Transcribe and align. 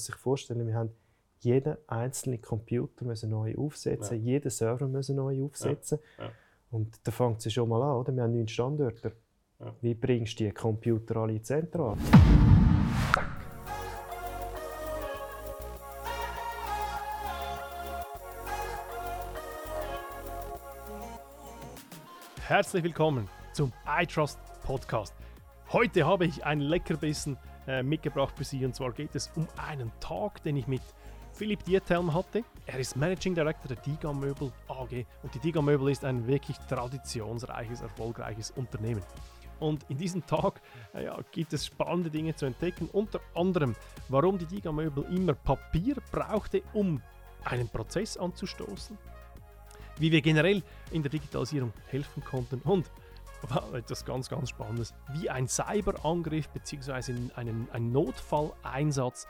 muss 0.00 0.06
sich 0.06 0.16
vorstellen, 0.16 0.66
wir 0.66 0.74
haben 0.74 0.90
jeden 1.40 1.76
einzelnen 1.86 2.40
Computer 2.40 3.04
müssen 3.04 3.28
neu 3.28 3.54
aufsetzen, 3.56 4.16
ja. 4.24 4.32
jeden 4.32 4.50
Server 4.50 4.88
müssen 4.88 5.16
neu 5.16 5.44
aufsetzen. 5.44 5.98
Ja. 6.16 6.24
Ja. 6.24 6.30
Und 6.70 6.98
da 7.04 7.10
fängt 7.10 7.44
es 7.44 7.52
schon 7.52 7.68
mal 7.68 7.82
an, 7.82 7.96
oder? 7.96 8.14
Wir 8.14 8.22
haben 8.22 8.32
neun 8.32 8.48
Standorte. 8.48 9.12
Wie 9.82 9.92
bringst 9.92 10.40
du 10.40 10.44
die 10.44 10.52
Computer 10.52 11.16
alle 11.16 11.34
in 11.34 11.44
zentral? 11.44 11.96
Herzlich 22.46 22.84
willkommen 22.84 23.28
zum 23.52 23.70
iTrust 23.86 24.38
Podcast. 24.62 25.14
Heute 25.72 26.06
habe 26.06 26.24
ich 26.24 26.42
ein 26.42 26.60
Leckerbissen 26.60 27.36
äh, 27.66 27.82
mitgebracht 27.82 28.34
für 28.36 28.44
Sie. 28.44 28.64
Und 28.64 28.74
zwar 28.74 28.92
geht 28.92 29.14
es 29.14 29.30
um 29.36 29.46
einen 29.56 29.92
Tag, 30.00 30.42
den 30.42 30.56
ich 30.56 30.66
mit 30.66 30.82
Philipp 31.32 31.64
Diethelm 31.64 32.12
hatte. 32.12 32.44
Er 32.66 32.78
ist 32.78 32.96
Managing 32.96 33.34
Director 33.34 33.68
der 33.68 33.76
Diga 33.76 34.12
Möbel 34.12 34.52
AG 34.68 35.06
und 35.22 35.34
die 35.34 35.38
Diga 35.38 35.62
Möbel 35.62 35.90
ist 35.90 36.04
ein 36.04 36.26
wirklich 36.26 36.58
traditionsreiches, 36.68 37.80
erfolgreiches 37.80 38.50
Unternehmen. 38.52 39.02
Und 39.58 39.84
in 39.88 39.98
diesem 39.98 40.26
Tag 40.26 40.60
äh, 40.94 41.04
ja, 41.04 41.18
gibt 41.30 41.52
es 41.52 41.66
spannende 41.66 42.10
Dinge 42.10 42.34
zu 42.34 42.46
entdecken, 42.46 42.88
unter 42.92 43.20
anderem, 43.34 43.76
warum 44.08 44.38
die 44.38 44.46
Diga 44.46 44.72
Möbel 44.72 45.04
immer 45.04 45.34
Papier 45.34 45.96
brauchte, 46.10 46.62
um 46.72 47.02
einen 47.44 47.68
Prozess 47.68 48.16
anzustoßen, 48.16 48.98
wie 49.98 50.12
wir 50.12 50.22
generell 50.22 50.62
in 50.90 51.02
der 51.02 51.10
Digitalisierung 51.10 51.72
helfen 51.88 52.24
konnten. 52.24 52.60
Und 52.62 52.90
etwas 53.74 54.04
ganz, 54.04 54.28
ganz 54.28 54.50
Spannendes, 54.50 54.94
wie 55.12 55.30
ein 55.30 55.48
Cyberangriff 55.48 56.48
bzw. 56.50 57.14
ein 57.36 57.92
Notfalleinsatz 57.92 59.26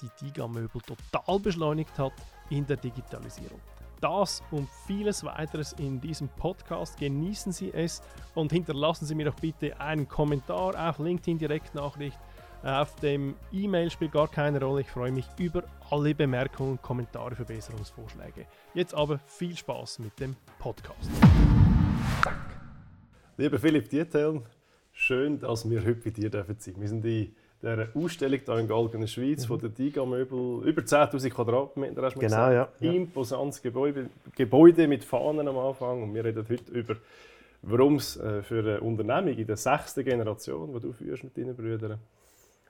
die 0.00 0.08
Diga-Möbel 0.20 0.80
total 0.82 1.38
beschleunigt 1.38 1.98
hat 1.98 2.12
in 2.50 2.66
der 2.66 2.76
Digitalisierung. 2.76 3.60
Das 4.00 4.42
und 4.50 4.68
vieles 4.86 5.22
weiteres 5.22 5.74
in 5.74 6.00
diesem 6.00 6.28
Podcast. 6.28 6.98
Genießen 6.98 7.52
Sie 7.52 7.72
es 7.72 8.02
und 8.34 8.50
hinterlassen 8.50 9.06
Sie 9.06 9.14
mir 9.14 9.26
doch 9.26 9.36
bitte 9.36 9.78
einen 9.80 10.08
Kommentar 10.08 10.74
auf 10.88 10.98
LinkedIn 10.98 11.38
Direktnachricht. 11.38 12.18
Auf 12.64 12.96
dem 12.96 13.36
E-Mail 13.52 13.90
spielt 13.90 14.12
gar 14.12 14.28
keine 14.28 14.60
Rolle. 14.60 14.82
Ich 14.82 14.90
freue 14.90 15.12
mich 15.12 15.26
über 15.38 15.64
alle 15.90 16.14
Bemerkungen, 16.14 16.80
Kommentare, 16.82 17.34
Verbesserungsvorschläge. 17.34 18.46
Jetzt 18.74 18.94
aber 18.94 19.18
viel 19.18 19.56
Spaß 19.56 20.00
mit 20.00 20.18
dem 20.18 20.36
Podcast. 20.58 21.10
Lieber 23.42 23.58
Philipp 23.58 23.90
Diethelm, 23.90 24.42
schön, 24.92 25.40
dass 25.40 25.68
wir 25.68 25.80
heute 25.80 25.96
bei 25.96 26.10
dir 26.10 26.30
sein 26.30 26.46
dürfen. 26.46 26.80
Wir 26.80 26.88
sind 26.88 27.04
in 27.04 27.34
der 27.60 27.88
Ausstellung 27.92 28.38
hier 28.38 28.56
in 28.56 28.68
Galgen, 28.68 29.08
Schweiz, 29.08 29.42
mhm. 29.42 29.48
von 29.48 29.58
der 29.58 29.70
Diga-Möbel. 29.70 30.62
Über 30.64 30.82
10.000 30.82 31.28
Quadratmeter, 31.28 32.02
hast 32.02 32.14
du 32.14 32.20
genau, 32.20 32.52
ja. 32.52 32.68
Imposantes 32.78 33.60
Gebäude, 33.60 34.10
Gebäude 34.36 34.86
mit 34.86 35.02
Fahnen 35.02 35.48
am 35.48 35.58
Anfang. 35.58 36.04
Und 36.04 36.14
wir 36.14 36.24
reden 36.24 36.46
heute 36.48 36.70
über, 36.70 36.94
warum 37.62 37.96
es 37.96 38.16
äh, 38.16 38.44
für 38.44 38.60
eine 38.60 38.80
Unternehmung 38.80 39.36
in 39.36 39.46
der 39.48 39.56
sechsten 39.56 40.04
Generation, 40.04 40.72
die 40.74 40.78
du 40.78 40.92
führst 40.92 41.24
mit 41.24 41.36
deinen 41.36 41.56
Brüdern, 41.56 41.90
äh, 41.90 41.96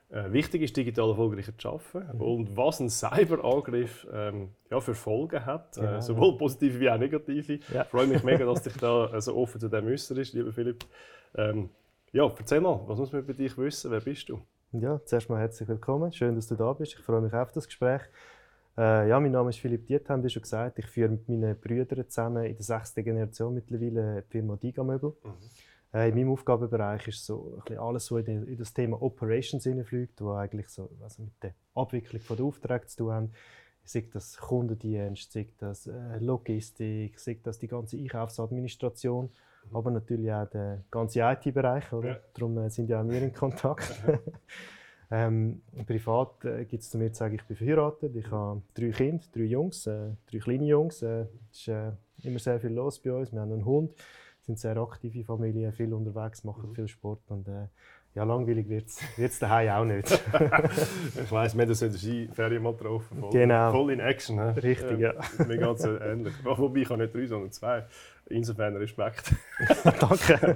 wichtig 0.09 0.61
ist, 0.61 0.77
digital 0.77 1.09
erfolgreich 1.09 1.49
zu 1.57 1.69
arbeiten. 1.69 2.17
Mhm. 2.17 2.21
Und 2.21 2.57
was 2.57 2.79
ein 2.79 2.89
Cyberangriff 2.89 4.07
ähm, 4.13 4.49
ja, 4.69 4.79
für 4.79 4.93
Folgen 4.93 5.45
hat, 5.45 5.77
äh, 5.77 5.81
genau, 5.81 5.97
äh, 5.97 6.01
sowohl 6.01 6.37
positive 6.37 6.79
wie 6.79 6.89
auch 6.89 6.97
negative. 6.97 7.59
Ja. 7.73 7.81
Ich 7.83 7.87
freue 7.87 8.07
mich 8.07 8.23
mega, 8.23 8.45
dass 8.45 8.61
dich 8.61 8.77
da 8.77 9.19
so 9.19 9.35
offen 9.35 9.59
zu 9.59 9.69
dem 9.69 9.87
äußerst, 9.87 10.33
lieber 10.33 10.51
Philipp. 10.51 10.85
Ähm, 11.35 11.69
ja, 12.11 12.31
erzähl 12.37 12.61
mal, 12.61 12.79
was 12.85 12.99
muss 12.99 13.11
man 13.11 13.23
über 13.23 13.33
dich 13.33 13.57
wissen? 13.57 13.89
Wer 13.89 14.01
bist 14.01 14.29
du? 14.29 14.39
Ja, 14.71 14.99
zuerst 15.05 15.29
mal 15.29 15.39
herzlich 15.39 15.67
willkommen. 15.67 16.11
Schön, 16.11 16.35
dass 16.35 16.47
du 16.47 16.55
da 16.55 16.73
bist. 16.73 16.93
Ich 16.93 16.99
freue 16.99 17.21
mich 17.21 17.33
auf 17.33 17.51
das 17.51 17.65
Gespräch. 17.65 18.01
Äh, 18.77 19.07
ja, 19.09 19.19
mein 19.19 19.31
Name 19.31 19.49
ist 19.49 19.59
Philipp 19.59 19.85
Dietham, 19.85 20.23
wie 20.23 20.29
schon 20.29 20.41
gesagt. 20.41 20.79
Ich 20.79 20.87
führe 20.87 21.09
mit 21.09 21.29
meinen 21.29 21.59
Brüdern 21.59 22.07
zusammen 22.09 22.45
in 22.45 22.55
der 22.55 22.63
sechsten 22.63 23.03
Generation 23.03 23.53
mittlerweile 23.53 24.23
die 24.23 24.31
Firma 24.31 24.55
Diga 24.55 24.83
Möbel. 24.83 25.13
Mhm. 25.23 25.33
Äh, 25.93 26.09
in 26.09 26.15
meinem 26.15 26.31
Aufgabenbereich 26.31 27.07
ist 27.07 27.25
so 27.25 27.61
alles, 27.77 28.11
was 28.11 28.27
in, 28.27 28.57
das 28.57 28.73
Thema 28.73 29.01
Operations 29.01 29.63
hineinfliegt, 29.63 30.21
wo 30.21 30.33
eigentlich 30.33 30.69
so, 30.69 30.89
also 31.01 31.23
mit 31.23 31.33
der 31.41 31.53
Abwicklung 31.75 32.21
der 32.29 32.45
Aufträge 32.45 32.87
zu 32.87 32.97
tun 32.97 33.11
haben. 33.11 33.31
Sei 33.85 34.07
das 34.13 34.37
Kundendienst, 34.37 35.31
sei 35.31 35.49
das 35.57 35.87
äh, 35.87 36.17
Logistik, 36.19 37.19
sei 37.19 37.39
das 37.43 37.59
die 37.59 37.67
ganze 37.67 37.97
Einkaufsadministration 37.97 39.29
aber 39.71 39.91
natürlich 39.91 40.31
auch 40.31 40.47
der 40.47 40.83
ganze 40.91 41.21
IT-Bereich. 41.21 41.85
Ja. 41.91 42.17
Darum 42.33 42.57
äh, 42.57 42.69
sind 42.69 42.89
ja 42.89 43.01
auch 43.01 43.07
wir 43.07 43.21
in 43.21 43.33
Kontakt. 43.33 43.93
ähm, 45.11 45.61
privat 45.85 46.43
äh, 46.45 46.65
gibt 46.65 46.83
es 46.83 46.89
zu 46.89 46.97
mir 46.97 47.11
zu 47.11 47.19
sagen, 47.19 47.35
ich 47.35 47.43
bin 47.43 47.55
verheiratet. 47.55 48.15
Ich 48.15 48.29
habe 48.31 48.61
drei 48.73 48.89
Kinder, 48.89 49.23
drei 49.33 49.43
Jungs, 49.43 49.87
äh, 49.87 50.11
drei 50.29 50.39
kleine 50.39 50.65
Jungs. 50.65 51.01
Es 51.01 51.27
ist 51.51 51.67
äh, 51.67 51.91
immer 52.23 52.39
sehr 52.39 52.59
viel 52.59 52.71
los 52.71 52.99
bei 52.99 53.11
uns. 53.13 53.31
Wir 53.31 53.41
haben 53.41 53.51
einen 53.51 53.65
Hund, 53.65 53.93
sind 54.45 54.59
sehr 54.59 54.77
aktive 54.77 55.23
Familie, 55.23 55.71
viel 55.71 55.93
unterwegs, 55.93 56.43
machen 56.43 56.69
mhm. 56.69 56.75
viel 56.75 56.87
Sport. 56.87 57.21
Und, 57.27 57.47
äh, 57.47 57.67
ja, 58.15 58.23
langweilig 58.23 58.69
wird 58.69 58.89
es 59.17 59.39
daheim 59.39 59.69
auch 59.69 59.85
nicht. 59.85 60.11
ich 61.23 61.31
weiss, 61.31 61.55
wir 61.55 61.61
haben 61.63 61.69
das 61.69 61.81
in 61.81 61.91
der 61.91 61.97
Skiferie 61.97 62.59
mal 62.59 62.73
getroffen. 62.73 63.17
Voll, 63.19 63.31
genau. 63.31 63.71
voll 63.71 63.91
in 63.91 63.99
Action. 63.99 64.39
He? 64.39 64.59
Richtig, 64.59 64.99
ja. 64.99 65.13
ja. 65.13 65.45
Mir 65.45 65.57
ganz 65.57 65.83
ähnlich. 65.83 66.33
Wobei 66.43 66.81
ich 66.81 66.89
habe 66.89 67.01
nicht 67.01 67.15
drei, 67.15 67.25
sondern 67.25 67.51
zwei. 67.51 67.85
Insofern 68.27 68.77
Respekt. 68.77 69.35
Danke. 69.83 70.55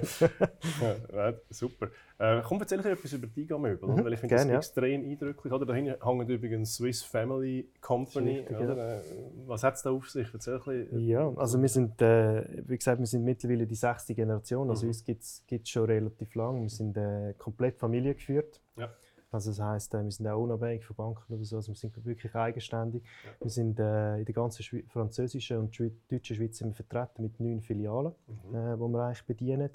ja, 1.12 1.32
super. 1.50 1.88
Äh, 2.18 2.40
komm, 2.42 2.58
erzähl 2.60 2.80
etwas 2.80 3.12
über 3.12 3.26
die 3.26 3.44
Möbel, 3.44 3.88
mhm, 3.88 4.04
weil 4.04 4.14
ich 4.14 4.20
finde 4.20 4.36
das 4.36 4.46
ja. 4.46 4.56
extrem 4.56 5.04
eindrücklich. 5.04 5.52
Oder? 5.52 5.66
Da 5.66 5.74
hängt 5.74 6.28
übrigens 6.28 6.76
Swiss 6.76 7.02
Family 7.02 7.68
Company. 7.80 8.38
Richtig, 8.38 8.58
ja. 8.58 8.96
Äh, 8.96 9.02
was 9.46 9.62
hat 9.62 9.74
es 9.74 9.82
da 9.82 9.90
auf 9.90 10.08
sich? 10.08 10.26
Erzähl 10.32 10.54
ein 10.54 10.62
bisschen. 10.64 11.06
Ja, 11.06 11.30
also 11.36 11.60
wir 11.60 11.68
sind, 11.68 12.00
äh, 12.00 12.44
wie 12.66 12.78
gesagt, 12.78 12.98
wir 12.98 13.06
sind 13.06 13.22
mittlerweile 13.22 13.66
die 13.66 13.74
sechste 13.74 14.14
Generation. 14.14 14.70
Also 14.70 14.86
mhm. 14.86 14.90
uns 14.90 15.04
gibt 15.04 15.22
es 15.22 15.68
schon 15.68 15.84
relativ 15.84 16.34
lang. 16.34 16.62
Wir 16.62 16.70
sind 16.70 16.96
äh, 16.96 17.34
komplett 17.48 17.78
familiengeführt. 17.78 18.60
Ja. 18.76 18.90
Also 19.30 19.50
das 19.50 19.60
heisst, 19.60 19.94
äh, 19.94 20.02
wir 20.02 20.10
sind 20.10 20.26
auch 20.26 20.42
unabhängig 20.42 20.84
von 20.84 20.96
Banken 20.96 21.34
oder 21.34 21.44
so, 21.44 21.56
also 21.56 21.68
wir 21.68 21.76
sind 21.76 22.04
wirklich 22.04 22.34
eigenständig. 22.34 23.02
Ja. 23.02 23.30
Wir 23.40 23.50
sind 23.50 23.78
äh, 23.78 24.18
in 24.18 24.24
der 24.24 24.34
ganzen 24.34 24.62
Schwe 24.62 24.84
französischen 24.88 25.58
und 25.58 25.78
deutschen 26.10 26.36
Schweiz 26.36 26.58
sind 26.58 26.68
wir 26.68 26.74
vertreten 26.74 27.22
mit 27.22 27.38
neun 27.40 27.60
Filialen, 27.60 28.12
mhm. 28.26 28.54
äh, 28.54 28.76
die 28.76 28.92
wir 28.92 29.04
eigentlich 29.04 29.26
bedienen. 29.26 29.70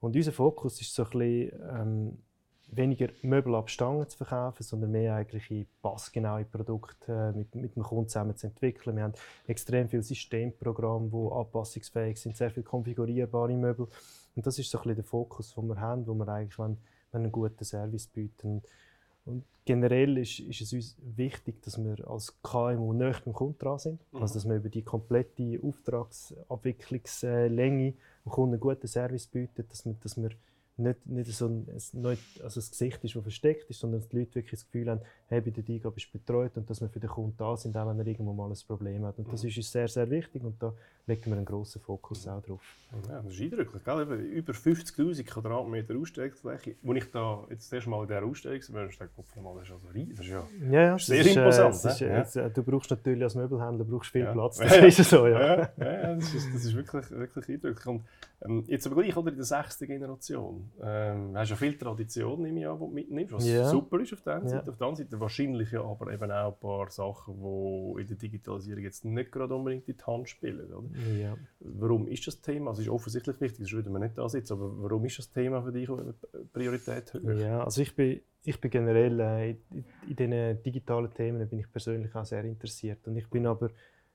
Und 0.00 0.16
unser 0.16 0.32
Fokus 0.32 0.80
ist 0.80 0.94
so 0.94 1.04
ein 1.04 1.10
bisschen, 1.10 1.52
ähm, 1.70 2.18
weniger 2.72 3.08
Möbel 3.22 3.54
ab 3.54 3.70
Stangen 3.70 4.08
zu 4.08 4.16
verkaufen, 4.16 4.62
sondern 4.62 4.92
mehr 4.92 5.14
eigentlich 5.14 5.50
in 5.50 5.66
passgenaue 5.82 6.44
Produkte 6.44 7.32
äh, 7.34 7.36
mit, 7.36 7.54
mit 7.54 7.76
dem 7.76 7.82
Kunden 7.82 8.08
zusammen 8.08 8.36
zu 8.36 8.46
entwickeln. 8.46 8.96
Wir 8.96 9.04
haben 9.04 9.14
extrem 9.46 9.88
viele 9.88 10.02
Systemprogramme, 10.02 11.10
die 11.10 11.32
anpassungsfähig 11.32 12.20
sind, 12.20 12.36
sehr 12.36 12.50
viele 12.50 12.64
konfigurierbare 12.64 13.56
Möbel. 13.56 13.88
Und 14.36 14.46
das 14.46 14.58
ist 14.58 14.70
so 14.70 14.78
ein 14.78 14.82
bisschen 14.82 14.96
der 14.96 15.04
Fokus, 15.04 15.54
den 15.54 15.68
wir 15.68 15.80
haben, 15.80 16.06
wo 16.06 16.14
wir 16.14 16.28
eigentlich 16.28 16.58
wollen, 16.58 16.76
einen 17.12 17.32
guten 17.32 17.64
Service 17.64 18.06
bieten. 18.06 18.62
Und 19.24 19.44
generell 19.64 20.18
ist, 20.18 20.38
ist, 20.40 20.60
es 20.60 20.72
uns 20.72 20.96
wichtig, 21.16 21.62
dass 21.62 21.82
wir 21.82 22.08
als 22.08 22.40
KMU 22.42 22.92
näher 22.92 23.16
beim 23.24 23.34
Kunden 23.34 23.58
dran 23.58 23.78
sind. 23.78 24.00
Mhm. 24.12 24.22
Also, 24.22 24.34
dass 24.34 24.48
wir 24.48 24.56
über 24.56 24.68
die 24.68 24.82
komplette 24.82 25.58
Auftragsabwicklungslänge 25.62 27.92
dem 27.92 28.30
Kunden 28.30 28.54
einen 28.54 28.60
guten 28.60 28.86
Service 28.86 29.26
bieten, 29.26 29.64
dass 29.68 29.84
wir, 29.84 29.94
dass 30.00 30.16
wir 30.16 30.30
nicht, 30.80 31.06
nicht 31.06 31.32
so 31.32 31.46
ein, 31.46 31.66
nicht, 31.92 32.42
also 32.42 32.60
das 32.60 32.70
Gesicht 32.70 33.04
ist, 33.04 33.14
das 33.14 33.22
versteckt 33.22 33.70
ist, 33.70 33.80
sondern 33.80 34.00
dass 34.00 34.08
die 34.08 34.18
Leute 34.18 34.34
wirklich 34.36 34.60
das 34.60 34.64
Gefühl 34.64 34.90
haben, 34.90 35.00
hey, 35.28 35.40
bei 35.40 35.50
der 35.50 35.62
DIGA 35.62 35.90
bist 35.90 36.08
du 36.12 36.18
betreut 36.18 36.56
und 36.56 36.68
dass 36.68 36.80
wir 36.80 36.88
für 36.88 37.00
den 37.00 37.10
Kunden 37.10 37.36
da 37.36 37.56
sind, 37.56 37.76
auch 37.76 37.88
wenn 37.88 37.98
er 37.98 38.06
irgendwo 38.06 38.32
mal 38.32 38.50
ein 38.50 38.56
Problem 38.66 39.04
hat. 39.04 39.18
Und 39.18 39.32
das 39.32 39.44
ist 39.44 39.56
uns 39.56 39.70
sehr, 39.70 39.88
sehr 39.88 40.08
wichtig 40.10 40.42
und 40.42 40.60
da 40.62 40.72
legen 41.06 41.26
wir 41.26 41.32
einen 41.36 41.44
grossen 41.44 41.80
Fokus 41.80 42.26
auch 42.26 42.42
drauf. 42.42 42.60
Ja, 43.08 43.22
das 43.22 43.32
ist 43.32 43.40
eindrücklich, 43.40 43.84
gell? 43.84 44.00
über 44.00 44.52
50'000 44.52 45.24
Quadratmeter 45.24 45.96
Ausstellungsfläche. 45.96 46.76
Als 46.86 46.96
ich 46.96 47.10
da 47.10 47.46
jetzt 47.50 47.66
das 47.66 47.72
erste 47.72 47.90
Mal 47.90 48.02
in 48.02 48.08
dieser 48.08 48.24
Ausstellung 48.24 48.62
war, 48.74 48.86
dachte 48.86 49.04
ich, 49.04 49.10
das 49.16 49.64
ist 49.66 49.72
also 49.72 49.88
riesig. 49.94 50.16
Das 50.16 50.26
ist 50.26 50.32
ja, 50.32 50.48
ja, 50.70 50.82
ja 50.82 50.98
sehr 50.98 51.20
ist, 51.20 51.36
imposant. 51.36 51.84
Äh, 51.84 51.88
ist, 51.88 52.00
ja. 52.00 52.18
Jetzt, 52.18 52.36
äh, 52.36 52.50
du 52.50 52.62
brauchst 52.62 52.90
natürlich 52.90 53.22
als 53.22 53.34
Möbelhändler 53.34 53.84
brauchst 53.84 54.10
viel 54.10 54.26
Platz, 54.26 54.58
das 54.58 54.98
ist 54.98 55.10
so. 55.10 55.26
Ja, 55.26 55.56
ja, 55.56 56.14
das, 56.14 56.34
ist, 56.34 56.54
das 56.54 56.64
ist 56.64 56.74
wirklich, 56.74 57.10
wirklich 57.10 57.48
eindrücklich. 57.48 57.86
Und, 57.86 58.04
ähm, 58.42 58.64
jetzt 58.66 58.86
aber 58.86 59.02
gleich 59.02 59.16
oder 59.16 59.30
in 59.30 59.36
der 59.36 59.44
sechsten 59.44 59.86
Generation. 59.86 60.69
Ähm, 60.82 61.36
hast 61.36 61.50
ja 61.50 61.56
viel 61.56 61.76
Tradition, 61.76 62.44
ich 62.44 62.66
an, 62.66 62.78
die 62.78 62.84
du 62.84 62.86
mitnimmst, 62.88 63.32
was 63.32 63.46
ja. 63.46 63.68
super 63.68 64.00
ist 64.00 64.12
auf 64.12 64.22
der 64.22 64.36
einen 64.36 64.48
Seite. 64.48 64.66
Ja. 64.66 64.72
Auf 64.72 64.78
der 64.78 64.86
anderen 64.86 65.08
Seite 65.08 65.20
wahrscheinlich 65.20 65.70
ja 65.72 65.82
aber 65.82 66.12
eben 66.12 66.30
auch 66.30 66.52
ein 66.52 66.60
paar 66.60 66.90
Sachen, 66.90 67.34
die 67.34 68.00
in 68.00 68.06
der 68.06 68.16
Digitalisierung 68.16 68.82
jetzt 68.82 69.04
nicht 69.04 69.32
gerade 69.32 69.54
unbedingt 69.54 69.88
in 69.88 69.96
die 69.96 70.04
Hand 70.04 70.28
spielen. 70.28 70.72
Oder? 70.72 70.88
Ja. 71.18 71.36
Warum 71.60 72.08
ist 72.08 72.26
das 72.26 72.40
Thema, 72.40 72.70
also 72.70 72.82
ist 72.82 72.88
offensichtlich 72.88 73.40
wichtig, 73.40 73.60
das 73.60 73.72
würde 73.72 73.90
man 73.90 74.02
nicht 74.02 74.16
da 74.16 74.28
sitzen, 74.28 74.54
aber 74.54 74.82
warum 74.82 75.04
ist 75.04 75.18
das 75.18 75.30
Thema 75.30 75.62
für 75.62 75.72
dich 75.72 75.88
Priorität 76.52 77.12
höher? 77.14 77.34
Ja, 77.34 77.64
also 77.64 77.82
ich 77.82 77.94
bin, 77.94 78.20
ich 78.42 78.60
bin 78.60 78.70
generell 78.70 79.20
äh, 79.20 79.50
in, 79.50 79.84
in 80.08 80.16
diesen 80.16 80.62
digitalen 80.62 81.12
Themen 81.12 81.48
bin 81.48 81.58
ich 81.58 81.70
persönlich 81.70 82.14
auch 82.14 82.24
sehr 82.24 82.44
interessiert 82.44 83.06
und 83.06 83.16
ich 83.16 83.28
bin 83.28 83.46
aber 83.46 83.70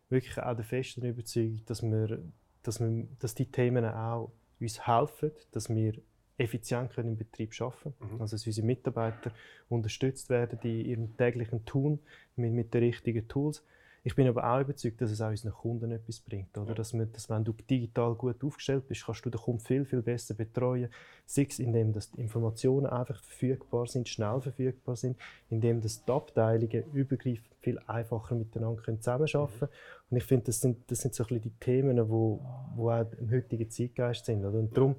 wirklich 0.10 0.38
auch 0.42 0.56
der 0.56 0.66
festen 0.66 1.06
Überzeugung, 1.06 1.62
dass 1.66 1.84
wir 1.84 2.20
dass, 2.66 2.80
wir, 2.80 3.08
dass 3.20 3.36
die 3.36 3.52
Themen 3.52 3.86
auch 3.86 4.32
uns 4.60 4.86
helfen, 4.88 5.32
dass 5.52 5.70
wir 5.70 5.94
effizient 6.38 6.92
können 6.92 7.10
im 7.10 7.18
Betrieb 7.18 7.52
arbeiten 7.60 7.94
Mhm. 8.00 8.22
Also 8.22 8.36
dass 8.36 8.46
unsere 8.46 8.68
Mitarbeiter 8.68 9.32
unterstützt 9.70 10.30
werden 10.30 10.60
in 10.64 10.86
ihrem 10.86 11.18
täglichen 11.18 11.66
Tun 11.66 12.00
mit, 12.36 12.52
mit 12.52 12.74
den 12.74 12.84
richtigen 12.84 13.28
Tools. 13.28 13.64
Ich 14.08 14.16
bin 14.16 14.28
aber 14.28 14.48
auch 14.48 14.62
überzeugt, 14.62 15.02
dass 15.02 15.10
es 15.10 15.20
auch 15.20 15.30
unseren 15.30 15.52
Kunden 15.52 15.92
etwas 15.92 16.20
bringt. 16.20 16.56
Oder? 16.60 16.70
Ja. 16.70 16.74
Dass, 16.76 16.94
man, 16.94 17.12
dass 17.12 17.28
wenn 17.28 17.44
du 17.44 17.54
digital 17.54 18.14
gut 18.14 18.44
aufgestellt 18.44 18.88
bist, 18.88 19.04
kannst 19.04 19.26
du 19.26 19.32
den 19.32 19.42
Kunden 19.42 19.62
viel, 19.62 19.84
viel 19.84 20.04
besser 20.04 20.36
betreuen. 20.36 20.90
Sei 21.26 21.48
es, 21.50 21.58
indem 21.58 21.92
dass 21.92 22.12
die 22.12 22.22
Informationen 22.22 22.86
einfach 22.86 23.20
verfügbar 23.20 23.88
sind, 23.88 24.08
schnell 24.08 24.40
verfügbar 24.42 24.96
sind, 24.96 25.18
indem 25.50 25.82
dass 25.82 26.06
die 26.06 26.12
Abteilungen 26.12 26.84
übergreifend 26.94 27.56
viel 27.62 27.80
einfacher 27.88 28.36
miteinander 28.36 28.80
können 28.84 29.02
zusammenarbeiten 29.02 29.58
können. 29.58 29.72
Und 30.12 30.18
ich 30.18 30.24
finde, 30.24 30.46
das 30.46 30.62
sind, 30.62 30.92
das 30.92 31.00
sind 31.00 31.16
so 31.16 31.24
ein 31.24 31.28
bisschen 31.30 31.42
die 31.42 31.60
Themen, 31.60 31.96
die 31.96 32.08
wo, 32.08 32.40
wo 32.76 32.92
auch 32.92 33.12
im 33.20 33.32
heutigen 33.32 33.72
Zeitgeist 33.72 34.26
sind. 34.26 34.46
Oder? 34.46 34.60
Und 34.60 34.78
darum 34.78 34.96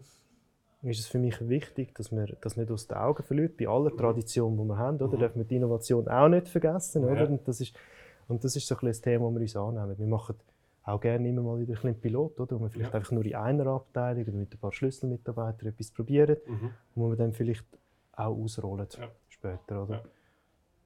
ist 0.83 1.01
es 1.01 1.07
für 1.07 1.19
mich 1.19 1.47
wichtig, 1.49 1.95
dass 1.95 2.13
man 2.13 2.27
das 2.41 2.57
nicht 2.57 2.71
aus 2.71 2.87
den 2.87 2.97
Augen 2.99 3.23
verliert. 3.23 3.57
Bei 3.57 3.67
aller 3.67 3.95
Tradition, 3.97 4.57
die 4.57 4.65
wir 4.65 4.77
haben, 4.79 4.97
oder, 5.01 5.17
Mhm. 5.17 5.21
darf 5.21 5.35
man 5.37 5.49
die 5.49 5.57
Innovation 5.57 6.07
auch 6.09 6.29
nicht 6.29 6.49
vergessen. 6.49 7.05
Oder? 7.05 7.25
Ja. 7.25 7.27
Und, 7.27 7.47
das 7.49 7.61
ist, 7.61 7.75
und 8.29 8.45
das 8.45 8.55
ist 8.57 8.67
so 8.67 8.75
ein 8.75 8.79
bisschen 8.81 8.89
das 8.91 9.01
Thema, 9.01 9.27
das 9.31 9.35
wir 9.35 9.41
uns 9.43 9.57
annehmen. 9.57 9.99
Wir 9.99 10.07
machen 10.07 10.37
auch 10.85 11.01
gerne 11.01 11.29
immer 11.29 11.43
mal 11.43 11.59
wieder 11.59 11.73
ein 11.73 11.75
bisschen 11.75 12.01
Pilot, 12.01 12.39
oder? 12.39 12.57
wo 12.61 12.65
wir 12.65 12.71
vielleicht 12.71 12.93
Ja. 12.93 12.99
einfach 12.99 13.11
nur 13.11 13.25
in 13.25 13.35
einer 13.35 13.67
Abteilung 13.67 14.23
oder 14.23 14.33
mit 14.33 14.55
ein 14.55 14.59
paar 14.59 14.71
Schlüsselmitarbeitern 14.73 15.69
etwas 15.71 15.91
probieren, 15.91 16.37
Mhm. 16.47 16.71
wo 16.95 17.09
wir 17.09 17.17
dann 17.17 17.33
vielleicht 17.33 17.65
auch 18.13 18.37
ausrollen 18.37 18.87
Ja. 18.97 19.09
später. 19.29 19.83
Oder? 19.83 19.95
Ja. 19.95 20.03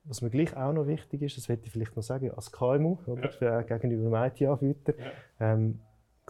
Was 0.05 0.23
mir 0.23 0.31
gleich 0.31 0.57
auch 0.57 0.73
noch 0.73 0.87
wichtig 0.87 1.21
ist, 1.21 1.37
das 1.37 1.49
möchte 1.51 1.67
ich 1.67 1.73
vielleicht 1.73 1.95
noch 1.95 2.03
sagen, 2.03 2.31
als 2.31 2.51
KMU 2.51 2.97
oder, 3.07 3.29
gegenüber 3.65 4.05
dem 4.05 4.15
IT-Anbieter, 4.15 4.95
ähm, 5.39 5.81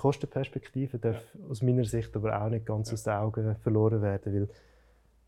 Kostenperspektive 0.00 0.98
darf 0.98 1.22
aus 1.48 1.62
meiner 1.62 1.84
Sicht 1.84 2.14
aber 2.16 2.40
auch 2.42 2.48
nicht 2.48 2.66
ganz 2.66 2.92
aus 2.92 3.02
den 3.04 3.12
Augen 3.14 3.56
verloren 3.56 4.02
werden, 4.02 4.34
weil 4.34 4.48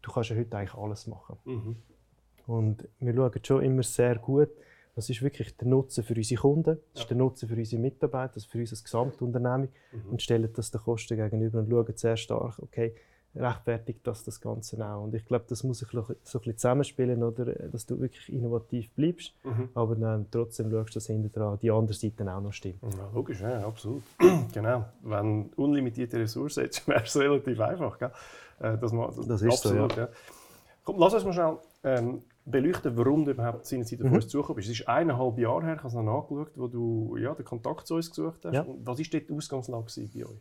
du 0.02 0.10
kannst 0.12 0.30
ja 0.30 0.36
heute 0.36 0.56
eigentlich 0.56 0.74
alles 0.74 1.06
machen. 1.06 1.36
Mhm. 1.44 1.76
Und 2.46 2.88
wir 2.98 3.14
schauen 3.14 3.32
schon 3.44 3.62
immer 3.62 3.82
sehr 3.82 4.16
gut, 4.18 4.48
was 4.94 5.08
ist 5.08 5.22
wirklich 5.22 5.56
der 5.56 5.68
Nutzen 5.68 6.04
für 6.04 6.14
unsere 6.14 6.40
Kunden, 6.40 6.78
Ja. 6.94 7.00
ist 7.00 7.08
der 7.08 7.16
Nutzen 7.16 7.48
für 7.48 7.54
unsere 7.56 7.80
Mitarbeiter, 7.80 8.34
also 8.34 8.48
für 8.48 8.58
unser 8.58 8.82
Gesamtunternehmung 8.82 9.68
Mhm. 9.92 10.10
und 10.10 10.20
stellen 10.22 10.52
das 10.52 10.70
den 10.70 10.80
Kosten 10.80 11.16
gegenüber 11.16 11.60
und 11.60 11.70
schauen 11.70 11.96
sehr 11.96 12.16
stark, 12.16 12.58
okay, 12.58 12.94
rechtfertigt 13.34 14.00
das 14.06 14.24
das 14.24 14.40
Ganze 14.40 14.84
auch. 14.86 15.02
Und 15.04 15.14
ich 15.14 15.24
glaube, 15.24 15.44
das 15.48 15.64
muss 15.64 15.82
ein 15.82 15.86
bisschen, 15.86 16.16
so 16.22 16.38
ein 16.38 16.40
bisschen 16.42 16.56
zusammenspielen, 16.58 17.22
oder, 17.22 17.46
dass 17.46 17.86
du 17.86 17.98
wirklich 18.00 18.32
innovativ 18.32 18.90
bleibst, 18.92 19.32
Mhm. 19.44 19.68
aber 19.74 19.96
dann 19.96 20.26
trotzdem 20.30 20.70
schaust, 20.70 20.94
dass 20.96 21.06
hinten 21.06 21.32
dran 21.32 21.58
die 21.60 21.70
andere 21.70 21.94
Seite 21.94 22.30
auch 22.34 22.40
noch 22.40 22.52
stimmt. 22.52 22.82
Ja, 22.82 23.08
logisch, 23.14 23.40
ja, 23.40 23.66
absolut. 23.66 24.02
genau. 24.52 24.84
Wenn 25.02 25.50
du 25.50 25.62
unlimitierte 25.64 26.18
Ressourcen 26.18 26.62
hättest, 26.64 26.86
wäre 26.88 27.02
es 27.04 27.16
relativ 27.16 27.58
einfach. 27.60 27.98
Gell? 27.98 28.10
Äh, 28.60 28.76
Das, 28.78 28.92
ma- 28.92 29.10
Das 29.26 29.42
ist 29.42 29.62
so, 29.62 29.74
ja. 29.74 30.08
Komm, 30.84 30.98
lass 30.98 31.14
uns 31.14 31.24
mal 31.24 31.32
schnell 31.32 31.56
ähm, 31.84 32.22
beleuchten, 32.44 32.96
warum 32.96 33.24
du 33.24 33.30
überhaupt 33.30 33.66
seinerzeit 33.66 34.00
auf 34.02 34.08
Mhm. 34.10 34.14
uns 34.16 34.28
zugekommen 34.28 34.56
bist. 34.56 34.68
Es 34.68 34.80
ist 34.80 34.88
eineinhalb 34.88 35.38
Jahre 35.38 35.62
her, 35.64 35.74
ich 35.74 35.78
habe 35.78 35.88
es 35.88 35.94
noch 35.94 36.02
nachgeschaut, 36.02 36.50
wo 36.56 36.66
du 36.66 37.16
ja, 37.16 37.34
den 37.34 37.44
Kontakt 37.44 37.86
zu 37.86 37.94
uns 37.94 38.10
gesucht 38.10 38.44
hast. 38.44 38.52
Ja. 38.54 38.66
Was 38.84 38.98
war 38.98 39.06
dort 39.12 39.28
die 39.28 39.32
Ausgangslage 39.32 40.08
bei 40.12 40.24
euch? 40.26 40.40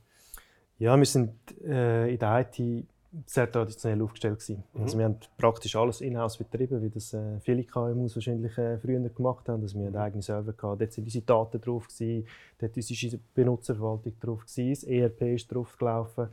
Ja, 0.81 0.97
wir 0.97 1.05
sind 1.05 1.31
äh, 1.63 2.11
in 2.11 2.17
der 2.17 2.39
IT 2.39 2.87
sehr 3.27 3.51
traditionell 3.51 4.01
aufgestellt 4.01 4.39
gewesen. 4.39 4.63
Mhm. 4.73 4.81
Also 4.81 4.97
wir 4.97 5.05
haben 5.05 5.17
praktisch 5.37 5.75
alles 5.75 6.01
in-house 6.01 6.37
betrieben, 6.37 6.81
wie 6.81 6.89
das 6.89 7.13
äh, 7.13 7.39
viele 7.41 7.63
KMUs 7.63 8.15
wahrscheinlich 8.15 8.57
äh, 8.57 8.79
früher 8.79 8.99
gemacht 9.09 9.47
haben. 9.47 9.61
Also 9.61 9.77
wir 9.77 9.87
hatten 9.87 9.97
eigene 9.97 10.23
Server 10.23 10.53
gehabt, 10.53 10.81
dort 10.81 10.91
sind 10.91 11.03
unsere 11.03 11.23
Daten 11.23 11.61
drauf 11.61 11.87
gewesen, 11.87 12.27
dort 12.57 12.75
ist 12.75 12.89
unsere 12.89 13.19
Benutzerverwaltung 13.35 14.19
drauf 14.19 14.45
gewesen, 14.47 14.71
das 14.71 14.83
ERP 14.83 15.21
ist 15.21 15.53
drauf 15.53 15.77
gelaufen 15.77 16.29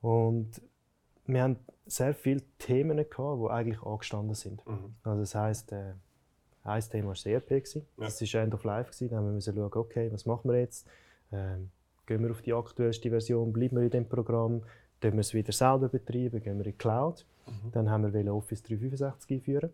und 0.00 0.62
wir 1.26 1.42
haben 1.42 1.56
sehr 1.84 2.14
viele 2.14 2.40
Themen 2.58 2.96
gehabt, 2.96 3.42
die 3.42 3.50
eigentlich 3.50 3.82
angestanden 3.82 4.34
sind. 4.34 4.66
Mhm. 4.66 4.94
Also 5.02 5.20
das 5.20 5.34
heisst, 5.34 5.72
äh, 5.72 5.92
ein 6.64 6.80
Thema 6.80 7.08
war 7.08 7.12
das 7.14 7.26
ERP. 7.26 7.48
gewesen. 7.48 7.86
Ja. 7.98 8.04
Das 8.06 8.22
war 8.22 8.40
End 8.40 8.54
of 8.54 8.64
Life. 8.64 8.90
gewesen. 8.90 9.10
Da 9.10 9.16
haben 9.16 9.26
wir 9.26 9.32
müssen 9.32 9.54
schauen, 9.54 9.70
okay, 9.74 10.10
was 10.10 10.24
machen 10.24 10.50
wir 10.50 10.60
jetzt? 10.60 10.86
Ähm, 11.30 11.70
gehen 12.06 12.22
wir 12.22 12.30
auf 12.30 12.42
die 12.42 12.52
aktuellste 12.52 13.10
Version, 13.10 13.52
bleiben 13.52 13.76
wir 13.76 13.82
in 13.84 13.90
dem 13.90 14.08
Programm, 14.08 14.62
tun 15.00 15.12
wir 15.12 15.20
es 15.20 15.34
wieder 15.34 15.52
selber 15.52 15.88
betreiben, 15.88 16.40
gehen 16.42 16.58
wir 16.58 16.66
in 16.66 16.72
die 16.72 16.78
Cloud. 16.78 17.26
Mhm. 17.46 17.72
Dann 17.72 17.90
haben 17.90 18.12
wir 18.12 18.34
Office 18.34 18.62
365 18.62 19.30
einführen. 19.38 19.70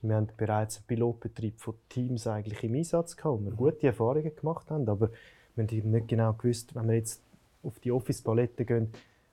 Wir 0.00 0.16
haben 0.16 0.28
bereits 0.36 0.78
einen 0.78 0.86
Pilotbetrieb 0.86 1.60
von 1.60 1.74
Teams 1.88 2.26
eigentlich 2.26 2.62
im 2.64 2.74
Einsatz 2.74 3.16
gehabt, 3.16 3.38
wo 3.40 3.44
wir 3.44 3.52
Mhm. 3.52 3.56
gute 3.56 3.86
Erfahrungen 3.86 4.34
gemacht 4.34 4.70
haben, 4.70 4.88
aber 4.88 5.10
wir 5.54 5.64
haben 5.66 5.90
nicht 5.90 6.08
genau 6.08 6.32
gewusst, 6.32 6.74
wenn 6.74 6.88
wir 6.88 6.94
jetzt 6.96 7.22
auf 7.62 7.78
die 7.78 7.92
Office-Palette 7.92 8.64
gehen, 8.64 8.88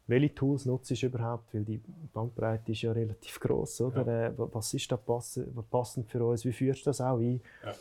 welche 0.06 0.34
Tools 0.36 0.66
nutze 0.66 0.94
ich 0.96 1.04
überhaupt, 1.04 1.54
weil 1.54 1.64
die 1.64 1.80
Bandbreite 2.14 2.72
ist 2.72 2.82
ja 2.82 2.92
relativ 2.92 3.40
groß, 3.40 3.82
oder? 3.82 4.08
Äh, 4.08 4.38
wa- 4.38 4.50
was 4.52 4.74
ist 4.74 4.92
da 4.92 4.98
passend 4.98 6.10
für 6.10 6.24
uns, 6.26 6.46
wie 6.46 6.52
führst 6.52 6.82
du 6.86 6.90
das 6.90 7.00
auch 7.02 7.18
ein? 7.20 7.42
Ja. 7.64 7.74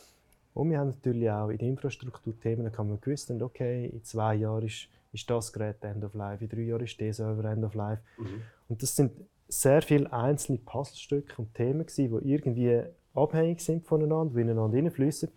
Und 0.59 0.71
wir 0.71 0.79
haben 0.79 0.89
natürlich 0.89 1.29
auch 1.31 1.47
in 1.47 1.57
den 1.57 1.69
Infrastrukturthemen 1.69 2.69
kann 2.69 2.89
man 2.89 2.99
gewusst, 2.99 3.29
haben, 3.29 3.41
okay, 3.41 3.85
in 3.85 4.03
zwei 4.03 4.35
Jahren 4.35 4.65
ist, 4.65 4.89
ist 5.13 5.29
das 5.29 5.53
Gerät 5.53 5.81
End 5.85 6.03
of 6.03 6.13
Life, 6.15 6.43
in 6.43 6.49
drei 6.49 6.63
Jahren 6.63 6.83
ist 6.83 6.99
der 6.99 7.13
Server 7.13 7.45
End 7.49 7.63
of 7.63 7.75
Life. 7.75 8.01
Mhm. 8.17 8.41
Und 8.67 8.83
das 8.83 8.93
sind 8.93 9.13
sehr 9.47 9.81
viele 9.81 10.11
einzelne 10.11 10.57
Puzzlestücke 10.57 11.41
und 11.41 11.53
Themen, 11.53 11.85
gewesen, 11.85 12.19
die 12.21 12.29
irgendwie 12.33 12.83
abhängig 13.13 13.61
sind 13.61 13.85
voneinander, 13.85 14.33
die 14.35 14.41
ineinander 14.41 14.75
hineinfließen. 14.75 15.29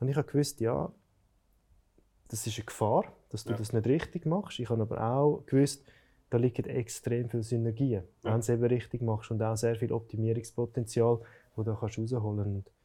Und 0.00 0.08
ich 0.08 0.16
habe 0.16 0.26
gewusst, 0.26 0.60
ja, 0.60 0.92
das 2.26 2.44
ist 2.44 2.58
eine 2.58 2.64
Gefahr, 2.64 3.04
dass 3.30 3.44
du 3.44 3.50
Ja. 3.52 3.56
das 3.58 3.72
nicht 3.72 3.86
richtig 3.86 4.26
machst. 4.26 4.58
Ich 4.58 4.68
habe 4.68 4.82
aber 4.82 5.00
auch 5.00 5.44
gewusst, 5.46 5.84
da 6.28 6.38
liegen 6.38 6.66
extrem 6.66 7.30
viele 7.30 7.44
Synergien, 7.44 8.02
Ja. 8.02 8.30
wenn 8.30 8.32
du 8.32 8.38
es 8.40 8.48
eben 8.48 8.64
richtig 8.64 9.00
machst 9.00 9.30
und 9.30 9.40
auch 9.44 9.56
sehr 9.56 9.76
viel 9.76 9.92
Optimierungspotenzial, 9.92 11.20
das 11.20 11.54
du 11.54 11.62
da 11.62 11.72
rausholen 11.72 12.08
kannst. 12.64 12.75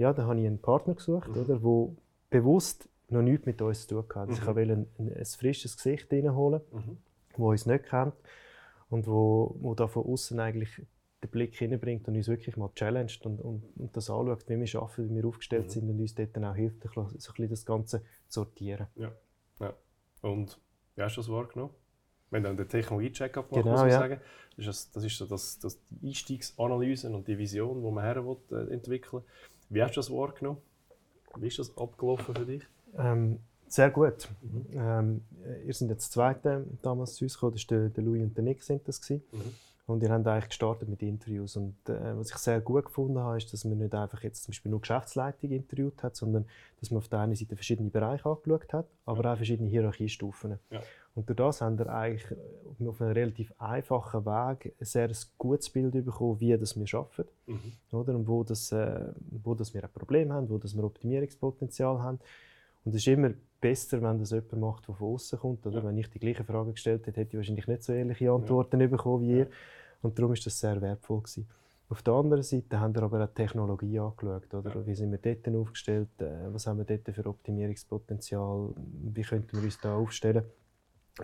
Ja, 0.00 0.12
da 0.14 0.24
habe 0.24 0.40
ich 0.40 0.46
einen 0.46 0.58
Partner 0.60 0.94
gesucht, 0.94 1.28
Mhm. 1.28 1.36
oder, 1.42 1.62
wo 1.62 1.94
bewusst 2.30 2.88
noch 3.10 3.22
nichts 3.22 3.44
mit 3.44 3.60
uns 3.60 3.86
zu 3.86 3.96
tun 3.96 4.04
hatte. 4.08 4.20
Also 4.20 4.32
Mhm. 4.32 4.38
Ich 4.38 4.46
wollte 4.56 4.72
ein, 4.72 4.86
ein, 4.98 5.16
ein 5.16 5.24
frisches 5.26 5.76
Gesicht 5.76 6.10
reinholen 6.12 6.62
Mhm. 6.72 6.96
wo 7.36 7.50
uns 7.50 7.66
nicht 7.66 7.84
kennt 7.84 8.14
und 8.88 9.06
wo, 9.06 9.56
wo 9.60 9.74
da 9.74 9.86
von 9.88 10.04
außen 10.06 10.38
eigentlich 10.40 10.82
den 11.22 11.30
Blick 11.30 11.54
hineinbringt 11.56 12.08
und 12.08 12.16
uns 12.16 12.28
wirklich 12.28 12.56
mal 12.56 12.70
challenged 12.74 13.26
und, 13.26 13.40
und, 13.40 13.62
und 13.76 13.94
das 13.96 14.08
anschaut, 14.08 14.48
wie 14.48 14.58
wir 14.58 14.80
arbeiten, 14.82 15.10
wie 15.10 15.14
wir 15.16 15.26
aufgestellt 15.26 15.66
Mhm. 15.66 15.70
sind 15.70 15.90
und 15.90 16.00
uns 16.00 16.14
dort 16.14 16.34
dann 16.34 16.44
auch 16.46 16.54
hilft, 16.56 16.82
so 16.94 17.00
ein 17.02 17.06
bisschen 17.12 17.48
das 17.50 17.66
Ganze 17.66 18.00
zu 18.28 18.40
sortieren. 18.40 18.86
Und 20.22 20.58
wie 20.96 21.02
hast 21.02 21.16
du 21.16 21.20
das 21.20 21.30
wahrgenommen? 21.30 21.72
Haben 22.32 22.44
dann 22.44 22.56
den 22.56 22.68
Technologie-Check-up 22.68 23.48
gemacht, 23.48 23.64
Genau, 23.64 23.72
muss 23.72 23.80
man 23.82 23.90
ja. 23.90 23.98
sagen. 23.98 24.20
Das 24.56 24.66
ist, 24.66 24.68
das, 24.68 24.90
das 24.92 25.04
ist 25.04 25.18
so 25.18 25.26
das, 25.26 25.58
das 25.58 25.78
die 25.88 26.08
Einstiegsanalyse 26.08 27.10
und 27.10 27.26
die 27.26 27.36
Vision, 27.38 27.82
die 27.82 27.90
man 27.90 28.04
her 28.04 28.24
will, 28.24 28.36
äh, 28.52 28.72
entwickeln 28.72 29.22
Wie 29.70 29.82
hast 29.82 29.96
du 29.96 30.00
das 30.00 30.10
wahrgenommen? 30.10 30.58
Wie 31.36 31.46
ist 31.46 31.58
das 31.58 31.76
abgelaufen 31.78 32.34
für 32.34 32.44
dich? 32.44 32.66
Ähm, 32.98 33.38
sehr 33.68 33.90
gut. 33.90 34.28
Mhm. 34.42 34.66
Ähm, 34.74 35.24
ihr 35.64 35.72
seid 35.72 35.90
jetzt 35.90 36.12
Zweite 36.12 36.66
damals 36.82 37.14
zu 37.14 37.24
uns 37.24 37.34
gekommen, 37.34 37.52
das 37.52 37.62
ist 37.62 37.70
der, 37.70 37.90
Louis 38.04 38.22
und 38.22 38.36
der 38.36 38.42
Nick 38.42 38.62
sind 38.62 38.86
das 38.88 39.00
gewesen. 39.00 39.22
Mhm. 39.30 39.54
Und 39.86 40.02
ihr 40.02 40.10
habt 40.10 40.26
eigentlich 40.26 40.48
gestartet 40.48 40.88
mit 40.88 41.02
Interviews. 41.02 41.56
Und 41.56 41.76
äh, 41.88 42.16
was 42.16 42.30
ich 42.30 42.36
sehr 42.36 42.60
gut 42.60 42.86
gefunden 42.86 43.18
habe, 43.18 43.38
ist, 43.38 43.52
dass 43.52 43.64
man 43.64 43.78
nicht 43.78 43.94
einfach 43.94 44.22
jetzt 44.22 44.42
zum 44.44 44.52
Beispiel 44.52 44.70
nur 44.70 44.80
Geschäftsleitung 44.80 45.50
interviewt 45.50 46.02
hat, 46.02 46.16
sondern 46.16 46.46
dass 46.80 46.90
man 46.90 46.98
auf 46.98 47.08
der 47.08 47.20
einen 47.20 47.34
Seite 47.34 47.56
verschiedene 47.56 47.90
Bereiche 47.90 48.28
angeschaut 48.28 48.72
hat, 48.72 48.86
aber 49.04 49.32
auch 49.32 49.36
verschiedene 49.36 49.68
Hierarchiestufen. 49.68 50.58
Ja. 50.70 50.82
Und 51.14 51.28
durch 51.28 51.36
das 51.36 51.60
haben 51.60 51.78
wir 51.78 51.88
eigentlich 51.88 52.38
auf 52.86 53.00
einem 53.02 53.12
relativ 53.12 53.52
einfachen 53.58 54.24
Weg 54.24 54.74
ein 54.78 54.84
sehr 54.84 55.10
gutes 55.38 55.68
Bild 55.68 55.92
bekommen, 55.92 56.40
wie 56.40 56.56
das 56.56 56.78
wir 56.78 56.98
arbeiten. 56.98 57.28
Mhm. 57.46 57.72
Oder? 57.92 58.14
Und 58.14 58.28
wo, 58.28 58.44
das, 58.44 58.72
äh, 58.72 59.12
wo 59.42 59.54
das 59.54 59.74
wir 59.74 59.82
ein 59.82 59.90
Problem 59.92 60.32
haben, 60.32 60.48
wo 60.48 60.58
das 60.58 60.76
wir 60.76 60.84
Optimierungspotenzial 60.84 62.00
haben. 62.00 62.20
Und 62.84 62.94
es 62.94 63.02
ist 63.02 63.08
immer 63.08 63.32
besser, 63.60 64.00
wenn 64.00 64.18
das 64.18 64.30
jemand 64.30 64.58
macht, 64.58 64.88
der 64.88 64.94
von 64.94 65.14
außen 65.14 65.38
kommt. 65.38 65.66
Oder? 65.66 65.78
Ja. 65.78 65.84
Wenn 65.84 65.98
ich 65.98 66.08
die 66.08 66.18
gleiche 66.18 66.44
Frage 66.44 66.72
gestellt 66.72 67.06
hätte, 67.06 67.20
hätte 67.20 67.30
ich 67.32 67.36
wahrscheinlich 67.36 67.66
nicht 67.66 67.82
so 67.82 67.92
ehrliche 67.92 68.30
Antworten 68.30 68.78
bekommen 68.78 69.22
wie 69.22 69.38
ihr. 69.38 69.48
Und 70.02 70.18
darum 70.18 70.32
ist 70.32 70.46
das 70.46 70.58
sehr 70.58 70.80
wertvoll 70.80 71.18
gewesen. 71.18 71.46
Auf 71.90 72.02
der 72.02 72.14
anderen 72.14 72.44
Seite 72.44 72.78
haben 72.78 72.94
wir 72.94 73.02
aber 73.02 73.24
auch 73.24 73.28
die 73.28 73.34
Technologie 73.34 73.98
angeschaut. 73.98 74.54
Oder? 74.54 74.74
Ja. 74.76 74.86
Wie 74.86 74.94
sind 74.94 75.10
wir 75.10 75.18
dort 75.18 75.54
aufgestellt? 75.56 76.08
Äh, 76.18 76.52
Was 76.52 76.66
haben 76.66 76.78
wir 76.78 76.84
dort 76.84 77.14
für 77.14 77.26
Optimierungspotenzial? 77.26 78.70
Wie 78.76 79.22
könnten 79.22 79.56
wir 79.56 79.64
uns 79.64 79.78
da 79.80 79.96
aufstellen? 79.96 80.44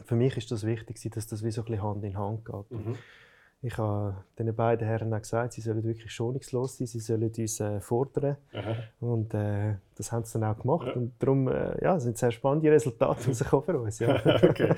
Für 0.05 0.15
mich 0.17 0.37
ist 0.37 0.51
das 0.51 0.65
wichtig, 0.65 1.01
dass 1.13 1.27
das 1.27 1.43
wie 1.43 1.51
so 1.51 1.63
ein 1.63 1.65
bisschen 1.67 1.83
Hand 1.83 2.05
in 2.05 2.19
Hand 2.19 2.45
geht. 2.45 2.71
Mhm. 2.71 2.97
Ich 3.63 3.79
habe 3.79 4.17
den 4.39 4.55
beiden 4.55 4.87
Herren 4.87 5.13
auch 5.15 5.19
gesagt, 5.19 5.55
sie 5.55 5.63
sollen 5.63 5.83
wirklich 5.83 6.13
schonungslos 6.13 6.77
sein, 6.77 6.87
sie 6.87 7.01
sollen 7.01 7.33
uns 7.37 7.59
äh, 7.59 7.81
fordern. 7.81 8.37
Aha. 8.53 8.77
Und 9.01 9.33
äh, 9.35 9.77
das 9.97 10.13
haben 10.13 10.25
sie 10.25 10.39
dann 10.39 10.55
auch 10.55 10.61
gemacht. 10.61 10.87
Ja. 10.89 10.93
Und 10.93 11.15
darum 11.19 11.49
äh, 11.49 11.83
ja, 11.83 11.99
sind 11.99 12.19
sehr 12.19 12.31
spannende 12.31 12.71
Resultate 12.71 13.27
rausgekommen 13.27 13.65
für 13.65 13.81
uns. 13.81 13.99
Ja. 13.99 14.15
okay. 14.43 14.75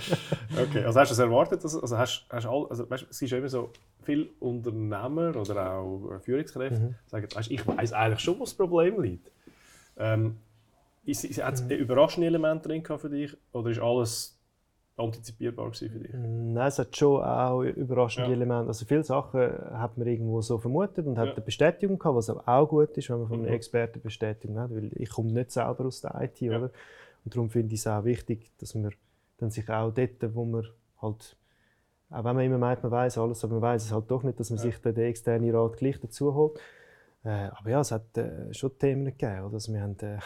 okay. 0.57 0.85
Also 0.85 1.00
hast 1.00 1.09
du 1.11 1.12
es 1.15 1.19
erwartet? 1.19 1.65
Dass, 1.65 1.77
also 1.77 1.99
hast, 1.99 2.25
hast 2.31 2.47
all, 2.47 2.67
also, 2.71 2.88
weißt, 2.88 3.07
es 3.11 3.21
ist 3.21 3.33
immer 3.33 3.49
so, 3.49 3.71
viele 4.05 4.29
Unternehmer 4.38 5.37
oder 5.37 5.73
auch 5.73 6.12
äh, 6.12 6.21
Führungskräfte 6.21 6.81
Mhm. 6.81 6.95
sagen, 7.07 7.29
weißt, 7.35 7.50
ich 7.50 7.67
weiß 7.67 7.93
eigentlich 7.93 8.21
schon, 8.21 8.37
wo 8.38 8.45
das 8.45 8.55
Problem 8.55 9.03
liegt. 9.03 9.31
Ähm, 9.99 10.38
ist, 11.05 11.25
ist, 11.25 11.43
hat 11.45 11.55
es 11.55 11.62
Mhm. 11.62 11.71
überraschende 11.73 12.27
Elemente 12.29 12.69
drin 12.69 12.83
für 12.85 13.11
dich 13.11 13.37
oder 13.53 13.71
ist 13.71 13.81
alles 13.81 14.38
antizipierbar 14.99 15.73
für 15.73 15.88
dich? 15.88 16.12
Nein, 16.12 16.57
es 16.67 16.78
hat 16.78 16.97
schon 16.97 17.23
auch 17.23 17.62
überraschende 17.62 18.31
Ja. 18.31 18.35
Elemente. 18.37 18.69
Also 18.69 18.85
viele 18.87 19.02
Sachen 19.05 19.40
hat 19.40 19.97
man 19.97 20.07
irgendwo 20.07 20.40
so 20.40 20.59
vermutet 20.59 21.07
und 21.07 21.19
hat 21.19 21.28
Ja. 21.28 21.33
eine 21.35 21.43
Bestätigung 21.45 21.99
gehabt, 21.99 22.17
was 22.17 22.31
aber 22.31 22.43
auch 22.49 22.69
gut 22.69 22.97
ist, 22.97 23.09
wenn 23.11 23.19
man 23.19 23.28
von 23.28 23.38
einem 23.38 23.49
Mhm. 23.49 23.55
Experten 23.55 24.00
Bestätigung 24.00 24.59
hat, 24.59 24.71
weil 24.71 24.90
ich 24.95 25.11
komme 25.11 25.33
nicht 25.33 25.50
selber 25.50 25.87
aus 25.87 26.00
der 26.00 26.21
IT, 26.21 26.40
Ja. 26.40 26.57
oder? 26.59 26.71
Und 27.25 27.35
darum 27.35 27.50
finde 27.50 27.75
ich 27.75 27.81
es 27.81 27.87
auch 27.87 28.05
wichtig, 28.05 28.50
dass 28.59 28.75
man 28.75 28.90
dann 29.38 29.50
sich 29.50 29.69
auch 29.71 29.93
dort, 29.93 30.35
wo 30.35 30.45
man 30.45 30.67
halt, 31.00 31.37
auch 32.11 32.25
wenn 32.25 32.37
man 32.37 32.45
immer 32.45 32.59
meint, 32.59 32.83
man 32.83 32.93
weiß 32.93 33.19
alles, 33.19 33.45
aber 33.45 33.55
man 33.55 33.62
weiß 33.62 33.85
es 33.85 33.93
halt 33.93 34.11
doch 34.11 34.23
nicht, 34.23 34.40
dass 34.40 34.50
man 34.50 34.57
Ja. 34.59 34.62
sich 34.62 34.78
dann 34.81 34.95
den 34.95 35.05
externen 35.05 35.55
Rat 35.55 35.76
gleich 35.76 36.00
dazu 36.00 36.35
holt. 36.35 36.59
Äh, 37.25 37.49
aber 37.55 37.71
ja, 37.71 37.81
es 37.81 37.90
hat 37.93 38.17
äh, 38.17 38.52
schon 38.55 38.78
Themen 38.78 39.05
gegeben, 39.07 39.43
oder? 39.45 39.55
Also 39.55 39.73
wir 39.73 39.81
haben, 39.83 39.97
äh, 40.00 40.19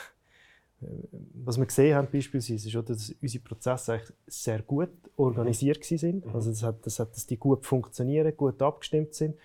was 1.45 1.59
wir 1.59 1.67
gesehen 1.67 1.97
haben 1.97 2.09
beispielsweise, 2.13 2.69
ist, 2.69 2.89
dass 2.89 3.15
unsere 3.21 3.45
Prozesse 3.45 3.93
eigentlich 3.95 4.13
sehr 4.27 4.63
gut 4.63 4.91
organisiert 5.17 5.85
sind. 5.85 6.25
Mhm. 6.27 6.35
Also 6.35 6.51
das 6.51 6.63
hat, 6.63 6.85
das 6.87 6.99
hat, 6.99 7.15
dass 7.15 7.27
die 7.27 7.37
gut 7.39 7.65
funktionieren, 7.67 8.37
gut 8.37 8.61
abgestimmt 8.63 9.15
sind. 9.15 9.37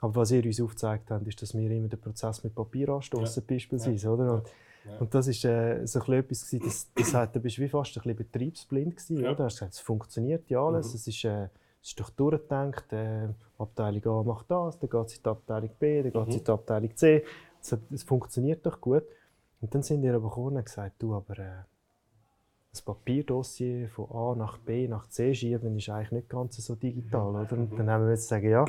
Aber 0.00 0.14
was 0.16 0.30
ihr 0.30 0.44
uns 0.44 0.60
aufgezeigt 0.60 1.10
habt, 1.10 1.26
ist, 1.26 1.42
dass 1.42 1.54
wir 1.56 1.70
immer 1.70 1.88
den 1.88 2.00
Prozess 2.00 2.44
mit 2.44 2.54
Papier 2.54 2.88
anstoßen, 2.90 3.42
beispielsweise, 3.46 4.08
oder? 4.10 4.34
Und, 4.34 4.42
Ja. 4.86 4.96
und 5.00 5.12
das 5.12 5.26
ist 5.26 5.44
äh, 5.44 5.84
so 5.86 5.98
etwas 5.98 6.46
gewesen, 6.48 6.60
das, 6.64 6.88
das 6.94 7.12
hat, 7.12 7.34
da 7.34 7.40
bist 7.40 7.58
du 7.58 7.62
wie 7.62 7.68
fast 7.68 7.90
ein 7.96 8.02
bisschen 8.02 8.16
betriebsblind 8.16 8.96
gewesen, 8.96 9.16
Ja. 9.16 9.30
oder? 9.30 9.34
Du 9.36 9.42
hast 9.44 9.54
gesagt, 9.56 9.72
es 9.74 9.80
funktioniert 9.80 10.48
ja 10.48 10.64
alles, 10.64 10.90
Mhm. 10.90 10.94
es 10.94 11.06
ist, 11.08 11.24
äh, 11.24 11.44
es 11.82 11.88
ist 11.88 12.00
doch 12.00 12.10
durchgedacht, 12.10 12.92
äh, 12.92 13.28
Abteilung 13.58 14.06
A 14.06 14.22
macht 14.22 14.50
das, 14.50 14.78
dann 14.78 14.88
geht 14.88 15.06
es 15.06 15.16
in 15.16 15.22
die 15.24 15.28
Abteilung 15.28 15.70
B, 15.80 16.02
dann 16.02 16.12
geht 16.12 16.22
es 16.22 16.26
Mhm. 16.28 16.38
in 16.38 16.44
die 16.44 16.50
Abteilung 16.50 16.96
C. 16.96 17.24
Es 17.90 18.02
funktioniert 18.04 18.64
doch 18.64 18.80
gut. 18.80 19.02
Und 19.60 19.74
dann 19.74 19.82
sind 19.82 20.02
wir 20.02 20.14
aber 20.14 20.28
gekommen 20.28 20.56
und 20.56 20.64
gesagt, 20.64 21.02
du, 21.02 21.14
aber 21.14 21.38
äh, 21.38 21.62
das 22.70 22.82
Papierdossier 22.82 23.88
von 23.88 24.06
A 24.10 24.34
nach 24.36 24.58
B 24.58 24.86
nach 24.88 25.08
C 25.08 25.34
schieben 25.34 25.76
ist 25.76 25.88
eigentlich 25.88 26.12
nicht 26.12 26.28
ganz 26.28 26.56
so 26.56 26.74
digital, 26.74 27.34
oder? 27.34 27.52
Und 27.52 27.76
dann 27.78 27.90
haben 27.90 28.04
wir 28.04 28.10
jetzt 28.12 28.28
sagen, 28.28 28.48
ja, 28.50 28.64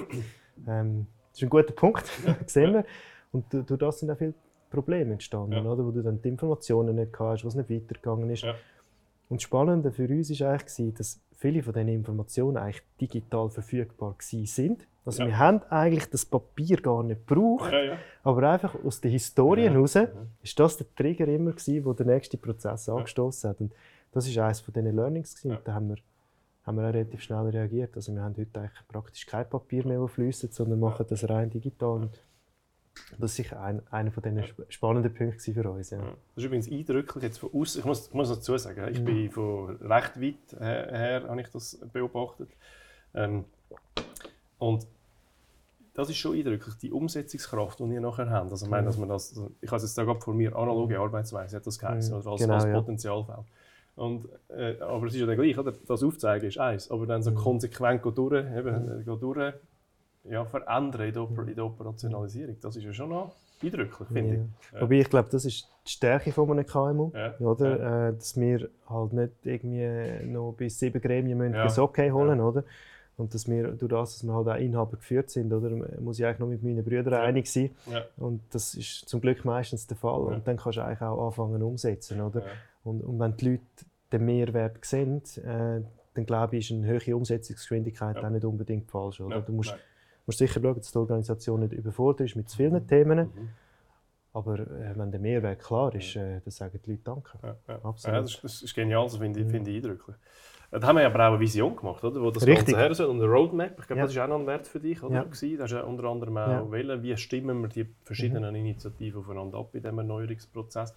ähm, 0.68 1.06
das 1.32 1.40
ist 1.40 1.44
ein 1.44 1.50
guter 1.50 1.74
Punkt, 1.74 2.06
sehen 2.48 2.74
wir. 2.74 2.86
Und 3.32 3.52
du- 3.54 3.62
durch 3.64 3.80
das 3.80 4.00
sind 4.00 4.10
auch 4.10 4.18
viele 4.18 4.34
Probleme 4.72 5.14
entstanden, 5.14 5.54
Ja. 5.54 5.64
oder? 5.64 5.86
Wo 5.86 5.92
du 5.92 6.02
dann 6.02 6.22
die 6.22 6.30
Informationen 6.30 6.96
nicht 6.96 7.18
hast, 7.20 7.46
was 7.46 7.56
nicht 7.56 7.70
weitergegangen 7.70 8.30
ist. 8.30 8.44
Ja. 8.44 8.56
Und 9.30 9.38
das 9.38 9.44
Spannende 9.44 9.92
für 9.92 10.08
uns 10.08 10.32
war 10.40 10.52
eigentlich, 10.54 10.94
dass 10.96 11.20
viele 11.40 11.64
von 11.64 11.74
diesen 11.74 11.88
Informationen 11.90 12.58
eigentlich 12.58 12.84
digital 13.00 13.50
verfügbar 13.50 14.16
sind. 14.20 14.86
Also 15.06 15.24
Ja. 15.24 15.28
wir 15.30 15.38
haben 15.40 15.62
eigentlich 15.70 16.10
das 16.10 16.26
Papier 16.26 16.78
gar 16.82 17.02
nicht 17.04 17.26
gebraucht, 17.26 17.72
Ja, 17.72 17.82
ja. 17.84 17.98
aber 18.24 18.50
einfach 18.50 18.76
aus 18.84 19.00
der 19.02 19.10
Historie 19.12 19.64
Ja. 19.66 19.72
heraus 19.72 19.96
Mhm. 19.96 20.08
ist 20.44 20.60
das 20.60 20.78
der 20.78 20.88
Trigger 20.96 21.28
immer 21.28 21.52
gewesen, 21.52 21.86
wo 21.86 21.94
der 21.94 22.06
nächste 22.06 22.38
Prozess 22.38 22.90
angestoßen 22.90 23.50
hat. 23.50 23.62
Und 23.62 23.74
das 24.12 24.28
ist 24.28 24.38
eines 24.38 24.60
von 24.60 24.74
diesen 24.74 24.96
Learnings 24.96 25.34
gewesen. 25.36 25.52
Ja. 25.52 25.58
Und 25.58 25.68
da 25.68 25.74
haben 25.74 25.90
wir, 25.90 25.96
haben 26.64 26.78
wir 26.78 26.84
auch 26.90 26.94
relativ 26.94 27.22
schnell 27.22 27.48
reagiert. 27.48 27.96
Also 27.96 28.14
wir 28.14 28.22
haben 28.22 28.36
heute 28.38 28.60
eigentlich 28.60 28.88
praktisch 28.88 29.26
kein 29.26 29.50
Papier 29.50 29.88
mehr, 29.88 30.00
das 30.02 30.12
fließt, 30.12 30.54
sondern 30.54 30.80
machen 30.80 31.06
das 31.10 31.28
rein 31.30 31.50
digital. 31.50 32.02
Und 32.02 32.22
das 33.18 33.32
ist 33.32 33.36
sicher 33.38 33.62
ein, 33.62 33.82
einer 33.92 34.12
von 34.12 34.24
sp- 34.44 34.66
spannenden 34.70 35.14
Punkten 35.14 35.38
gewesen 35.38 35.54
für 35.54 35.70
uns. 35.72 35.90
Ja. 35.90 35.98
Das 36.00 36.08
ist 36.38 36.44
übrigens 36.46 36.72
eindrücklich 36.72 37.24
jetzt 37.24 37.38
von 37.40 37.50
außen. 37.54 37.80
Ich 37.80 37.86
muss, 37.86 38.08
ich 38.08 38.14
muss 38.14 38.30
dazu 38.30 38.58
sagen, 38.58 38.88
ich 38.92 39.00
Mhm. 39.02 39.06
bin 39.06 39.32
von 39.32 39.76
recht 39.78 40.22
weit 40.22 40.60
her, 40.60 40.88
her 40.92 41.24
habe 41.28 41.42
ich 41.42 41.50
das 41.50 41.80
beobachtet. 41.94 42.50
Ähm, 43.14 43.46
und 44.58 44.86
das 45.94 46.10
ist 46.10 46.18
schon 46.18 46.36
eindrücklich, 46.38 46.76
die 46.76 46.92
Umsetzungskraft, 46.92 47.80
die 47.80 47.84
ihr 47.94 48.02
nachher 48.02 48.30
habt. 48.30 48.52
Also, 48.52 48.66
ich 48.66 48.70
meine, 48.72 48.86
dass 48.86 48.98
man 48.98 49.10
das, 49.10 49.32
also 49.32 49.52
ich 49.60 49.68
habe 49.70 49.78
es 49.78 49.84
jetzt 49.84 49.98
da 49.98 50.04
gerade 50.06 50.22
vor 50.22 50.34
mir, 50.34 50.56
analoge 50.56 50.98
Arbeitsweise 51.00 51.58
hat 51.58 51.68
das 51.68 51.78
geheißen, 51.80 52.14
Mhm. 52.14 52.22
oder 52.22 52.32
als, 52.32 52.42
Genau, 52.42 52.54
als 52.54 52.64
ja. 52.66 52.74
Potenzialfeld. 52.74 53.40
Und, 53.96 54.30
äh, 54.50 54.80
aber 54.80 55.08
es 55.08 55.14
ist 55.14 55.20
ja 55.20 55.26
dann 55.26 55.36
gleich, 55.36 55.58
oder? 55.58 55.74
das 55.74 56.04
aufzeigen 56.04 56.48
ist 56.48 56.58
eins, 56.58 56.90
aber 56.90 57.06
dann 57.06 57.22
so 57.22 57.32
Mhm. 57.32 57.36
konsequent 57.36 58.02
go 58.02 58.12
durch, 58.12 58.46
eben, 58.56 59.04
go 59.06 59.18
durch 59.18 59.54
ja, 60.24 60.46
verändern 60.46 61.02
in 61.08 61.14
der, 61.14 61.24
Oper 61.24 61.48
in 61.48 61.56
der 61.56 61.66
Operationalisierung, 61.66 62.58
das 62.62 62.76
ist 62.76 62.84
ja 62.84 62.94
schon 62.94 63.10
noch 63.10 63.36
eindrücklich, 63.64 64.08
finde 64.10 64.36
Ja. 64.36 64.42
ich. 64.42 64.74
Ja. 64.74 64.82
Wobei 64.82 64.96
ich 65.00 65.10
glaube, 65.10 65.30
das 65.32 65.46
ist 65.46 65.68
die 65.86 65.92
Stärke 65.92 66.32
von 66.32 66.50
einem 66.52 66.66
KMU. 66.66 67.12
Ja. 67.14 67.38
Oder? 67.40 68.10
Äh, 68.10 68.14
dass 68.14 68.40
wir 68.40 68.70
halt 68.90 69.14
nicht 69.14 69.34
irgendwie 69.44 70.26
noch 70.26 70.54
bis 70.54 70.80
sieben 70.80 71.02
Gremien 71.02 71.38
müssen 71.38 71.54
Ja. 71.56 71.64
das 71.64 71.78
Okay 71.80 72.12
holen 72.12 72.40
oder? 72.40 72.64
Und 73.18 73.34
dass 73.34 73.50
wir, 73.50 73.74
durch 73.74 73.90
das, 73.92 74.14
dass 74.14 74.24
wir 74.24 74.34
halt 74.34 74.48
auch 74.48 74.56
Inhaber 74.56 74.96
geführt 74.96 75.30
sind, 75.30 75.52
oder, 75.52 75.70
muss 76.00 76.20
ich 76.20 76.26
eigentlich 76.26 76.40
noch 76.40 76.48
mit 76.48 76.64
meinen 76.64 76.86
Brüdern 76.86 77.16
einig 77.16 77.52
sein. 77.52 77.72
Und 78.16 78.42
das 78.52 78.76
ist 78.76 79.10
zum 79.10 79.20
Glück 79.20 79.44
meistens 79.44 79.88
der 79.88 79.98
Fall. 79.98 80.22
Und 80.22 80.48
dann 80.48 80.56
kannst 80.56 80.78
du 80.78 80.82
eigentlich 80.86 81.02
auch 81.02 81.26
anfangen 81.28 81.62
umsetzen. 81.62 82.22
Oder? 82.22 82.44
Und, 82.86 83.02
und 83.02 83.20
wenn 83.20 83.36
die 83.36 83.50
Leute 83.50 83.62
den 84.14 84.24
Mehrwert 84.26 84.86
sehen, 84.86 85.22
äh, 85.44 85.82
dann 86.14 86.26
glaube 86.26 86.56
ich, 86.56 86.72
ist 86.72 86.78
eine 86.78 86.88
höhere 86.88 87.14
Umsetzungsgeschwindigkeit 87.18 88.24
auch 88.24 88.30
nicht 88.30 88.46
unbedingt 88.46 88.90
falsch. 88.90 89.20
Oder? 89.20 89.42
Du 89.42 89.52
musst. 89.52 89.76
Musst 90.30 90.38
sicher 90.38 90.62
schauen, 90.62 90.76
dass 90.76 90.92
die 90.92 90.98
Organisation 90.98 91.60
nicht 91.62 91.74
überfordert 91.74 92.28
ist 92.28 92.36
mit 92.36 92.50
zu 92.50 92.58
vielen 92.58 92.88
Themen. 92.88 93.20
Mhm. 93.20 93.50
Aber 94.32 94.60
äh, 94.60 94.94
wenn 94.96 95.12
der 95.12 95.20
Mehrwert 95.20 95.60
klar 95.60 95.94
ist, 95.96 96.16
äh, 96.16 96.40
dann 96.40 96.52
sagen 96.52 96.80
die 96.86 96.92
Leute 96.92 97.04
Danke. 97.04 97.40
Ja, 97.42 97.56
ja. 97.68 97.80
Absolut. 97.84 98.16
Ja, 98.16 98.22
das, 98.22 98.36
ist, 98.36 98.44
das 98.44 98.62
ist 98.62 98.76
genial, 98.76 99.06
das 99.06 99.18
finde 99.18 99.40
ich, 99.40 99.48
finde 99.48 99.72
ich 99.72 99.78
eindrücklich. 99.78 100.16
Da 100.72 100.86
haben 100.86 100.98
wir 100.98 101.06
aber 101.08 101.28
auch 101.28 101.32
eine 101.32 101.40
Vision 101.40 101.76
gemacht, 101.76 102.04
oder? 102.04 102.22
wo 102.22 102.30
das 102.30 102.46
Richtig. 102.46 102.76
Ganze 102.76 102.80
her 102.80 102.94
soll. 102.94 103.08
Und 103.08 103.20
eine 103.20 103.32
Roadmap, 103.32 103.80
ich 103.80 103.88
glaube, 103.88 104.04
das 104.04 104.12
ist 104.12 104.20
auch 104.20 104.28
noch 104.28 104.40
ein 104.40 104.46
Wert 104.46 104.68
für 104.68 104.80
dich, 104.80 105.02
oder? 105.02 105.16
Ja. 105.16 105.24
Ist 105.24 105.72
ja 105.72 105.82
unter 105.82 106.04
anderem 106.04 106.38
auch. 106.38 106.68
Mhm. 106.68 106.72
wählen, 106.72 107.02
wie 107.02 107.18
stimmen 107.18 107.60
wir 107.62 107.70
die 107.70 107.88
verschiedenen 108.04 108.54
Initiativen 108.54 109.22
aufeinander 109.22 109.58
ab 109.58 109.74
in 109.74 109.82
diesem 109.82 109.98
Erneuerungsprozess. 109.98 110.94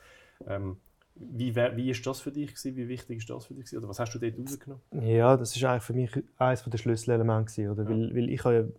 Ähm, 0.46 0.76
wie, 1.14 1.54
wie 1.56 1.90
ist 1.90 2.06
das 2.06 2.20
für 2.20 2.32
dich 2.32 2.48
gewesen? 2.48 2.76
Wie 2.76 2.88
wichtig 2.88 3.18
ist 3.18 3.30
das 3.30 3.46
für 3.46 3.54
dich 3.54 3.64
gewesen? 3.64 3.78
Oder 3.78 3.88
was 3.88 3.98
hast 3.98 4.12
du 4.12 4.18
dort 4.18 4.38
rausgenommen? 4.38 4.82
Ja, 5.00 5.36
das 5.38 5.56
ist 5.56 5.64
eigentlich 5.64 5.82
für 5.82 5.92
mich 5.94 6.10
eines 6.36 6.64
der 6.64 6.78
Schlüsselelemente. 6.78 7.52
gewesen, 7.52 7.70
Oder? 7.70 7.82
Ja. 7.84 7.88
Weil, 7.90 8.14
weil 8.14 8.28
ich 8.30 8.44
habe 8.44 8.72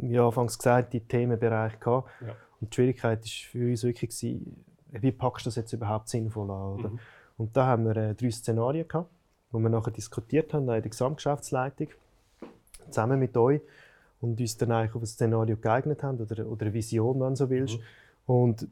ja, 0.00 0.26
anfangs 0.26 0.58
gesagt, 0.58 0.92
die 0.92 1.00
Themenbereiche 1.00 1.78
gehabt. 1.78 2.10
Ja. 2.20 2.36
Und 2.60 2.70
die 2.70 2.74
Schwierigkeit 2.74 3.20
war 3.20 3.50
für 3.50 3.70
uns 3.70 3.82
wirklich, 3.82 4.10
gewesen, 4.10 4.64
wie 4.90 5.12
packst 5.12 5.46
du 5.46 5.48
das 5.48 5.56
jetzt 5.56 5.72
überhaupt 5.72 6.08
sinnvoll 6.08 6.50
an? 6.50 6.78
Oder? 6.78 6.88
Mhm. 6.90 6.98
Und 7.38 7.56
da 7.56 7.66
haben 7.66 7.84
wir 7.86 7.96
äh, 7.96 8.14
drei 8.14 8.30
Szenarien 8.30 8.86
gehabt, 8.86 9.10
wo 9.50 9.58
wir 9.58 9.68
nachher 9.68 9.90
diskutiert 9.90 10.52
haben 10.52 10.62
in 10.62 10.66
der 10.68 10.82
Gesamtgeschäftsleitung, 10.82 11.88
zusammen 12.90 13.18
mit 13.18 13.36
euch 13.36 13.60
und 14.20 14.40
uns 14.40 14.56
dann 14.56 14.72
eigentlich 14.72 14.94
auf 14.94 15.02
ein 15.02 15.06
Szenario 15.06 15.56
geeignet 15.56 16.02
haben 16.02 16.20
oder, 16.20 16.46
oder 16.46 16.66
eine 16.66 16.74
Vision, 16.74 17.20
wenn 17.20 17.30
du 17.30 17.36
so 17.36 17.50
willst. 17.50 17.78
Mhm. 17.78 17.82
Und 18.26 18.68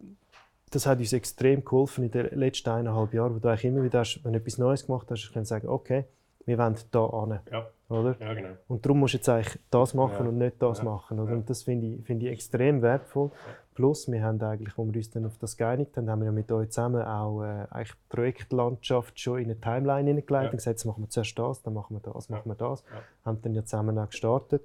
das 0.71 0.87
hat 0.87 0.99
uns 0.99 1.13
extrem 1.13 1.65
geholfen 1.65 2.05
in 2.05 2.11
den 2.11 2.27
letzten 2.39 2.71
eineinhalb 2.71 3.13
Jahren, 3.13 3.35
wo 3.35 3.39
du 3.39 3.49
eigentlich 3.49 3.65
immer 3.65 3.83
wieder, 3.83 4.01
hast, 4.01 4.21
wenn 4.23 4.33
du 4.33 4.39
etwas 4.39 4.59
Neues 4.59 4.87
gemacht 4.87 5.11
hast, 5.11 5.25
hast 5.25 5.35
du 5.35 5.45
sagen, 5.45 5.69
okay, 5.69 6.05
wir 6.47 6.59
wollen 6.59 6.77
da 6.93 7.07
an, 7.07 7.41
Ja, 7.51 7.67
oder? 7.91 8.17
ja, 8.21 8.35
genau. 8.35 8.49
Und 8.69 8.85
darum 8.87 9.01
musst 9.01 9.15
du 9.15 9.19
jetzt 9.19 9.29
eigentlich 9.29 9.59
das 9.71 9.95
machen 9.95 10.25
Ja. 10.25 10.29
und 10.29 10.39
nicht 10.39 10.63
das 10.63 10.79
Ja. 10.79 10.85
machen. 10.85 11.19
Oder? 11.21 11.33
Und 11.33 11.51
das 11.51 11.63
finde 11.65 11.87
ich, 11.89 12.05
finde 12.05 12.27
ich 12.27 12.33
extrem 12.33 12.81
wertvoll. 12.83 13.31
Plus, 13.75 14.11
wir 14.11 14.23
haben 14.23 14.41
eigentlich, 14.43 14.77
als 14.77 14.87
wir 14.89 14.97
uns 14.97 15.11
dann 15.11 15.27
auf 15.27 15.39
das 15.39 15.57
geeinigt 15.57 15.97
haben, 15.97 16.09
haben 16.11 16.21
wir 16.21 16.27
ja 16.27 16.33
mit 16.33 16.51
euch 16.53 16.71
zusammen 16.71 17.03
auch 17.03 17.43
äh, 17.43 17.67
eigentlich 17.71 17.93
die 17.93 18.09
Projektlandschaft 18.17 19.19
schon 19.19 19.39
in 19.39 19.45
eine 19.47 19.61
Timeline 19.61 20.09
hineingelegt 20.09 20.53
und 20.53 20.57
gesagt, 20.59 20.75
jetzt 20.79 20.85
machen 20.85 21.05
wir 21.05 21.09
zuerst 21.09 21.39
das, 21.39 21.63
dann 21.63 21.75
machen 21.75 21.97
wir 21.97 22.13
das, 22.13 22.29
machen 22.29 22.49
wir 22.51 22.55
das. 22.57 22.85
Haben 23.25 23.41
dann 23.43 23.55
ja 23.55 23.65
zusammen 23.65 23.99
auch 23.99 24.09
gestartet. 24.09 24.63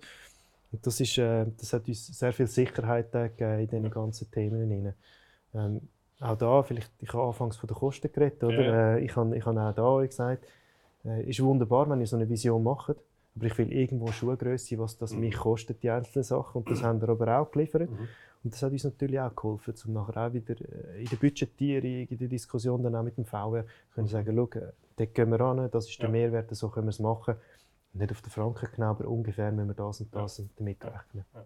Und 0.71 0.85
das, 0.85 0.99
ist, 0.99 1.17
äh, 1.17 1.45
das 1.57 1.71
hat 1.73 1.87
uns 1.87 2.07
sehr 2.07 2.33
viel 2.33 2.47
Sicherheit 2.47 3.11
gegeben 3.11 3.59
in 3.59 3.67
diesen 3.67 3.89
ganzen 3.89 4.29
Themen. 4.31 4.93
Ähm, 5.53 5.81
auch 6.19 6.37
da, 6.37 6.63
vielleicht, 6.63 6.91
ich 6.99 7.13
habe 7.13 7.23
anfangs 7.23 7.57
von 7.57 7.67
den 7.67 7.75
Kosten 7.75 8.11
geredet, 8.11 8.43
oder? 8.43 8.95
Äh, 8.97 9.05
ich 9.05 9.15
habe 9.15 9.35
ich 9.37 9.45
habe 9.45 9.61
auch 9.61 9.73
da 9.73 10.05
gesagt, 10.05 10.43
äh, 11.05 11.23
ist 11.29 11.41
wunderbar, 11.41 11.89
wenn 11.89 12.01
ihr 12.01 12.07
so 12.07 12.15
eine 12.15 12.27
Vision 12.27 12.63
macht, 12.63 12.95
aber 13.35 13.45
ich 13.45 13.57
will 13.57 13.71
irgendwo 13.71 14.11
Schuhgröße, 14.11 14.77
was 14.79 14.97
das 14.97 15.13
Mhm. 15.13 15.19
mich 15.21 15.35
kostet, 15.35 15.83
die 15.83 15.89
einzelnen 15.89 16.23
Sachen. 16.23 16.59
Und 16.59 16.69
das 16.69 16.83
haben 16.83 17.01
wir 17.01 17.09
aber 17.09 17.39
auch 17.39 17.51
geliefert. 17.51 17.89
Mhm. 17.89 18.07
Und 18.43 18.53
das 18.53 18.61
hat 18.61 18.71
uns 18.71 18.83
natürlich 18.83 19.19
auch 19.19 19.35
geholfen, 19.35 19.73
um 19.87 19.93
nachher 19.93 20.27
auch 20.27 20.33
wieder 20.33 20.55
äh, 20.61 21.01
in 21.01 21.09
der 21.09 21.17
Budgetierung, 21.17 22.07
in 22.07 22.17
der 22.17 22.27
Diskussion 22.27 22.83
dann 22.83 22.95
auch 22.95 23.03
mit 23.03 23.17
dem 23.17 23.25
VR 23.25 23.65
können 23.93 24.07
sagen, 24.07 24.33
schau, 24.35 24.59
äh, 24.59 24.71
dort 24.97 25.13
gehen 25.15 25.31
wir 25.31 25.39
ran, 25.39 25.69
das 25.71 25.89
ist 25.89 25.97
der 25.99 26.05
Ja. 26.07 26.11
Mehrwert, 26.11 26.55
so 26.55 26.69
können 26.69 26.87
wir 26.87 26.91
es 26.91 26.99
machen. 26.99 27.35
Nicht 27.93 28.11
auf 28.11 28.21
den 28.21 28.29
Franken 28.29 28.67
genau, 28.75 28.89
aber 28.91 29.07
ungefähr 29.07 29.51
müssen 29.51 29.69
wir 29.69 29.73
das 29.73 30.01
und 30.01 30.13
das 30.13 30.41
damit 30.57 30.83
Ja. 30.83 30.89
rechnen. 30.89 31.25
Ja. 31.33 31.39
Das 31.39 31.43
war 31.43 31.45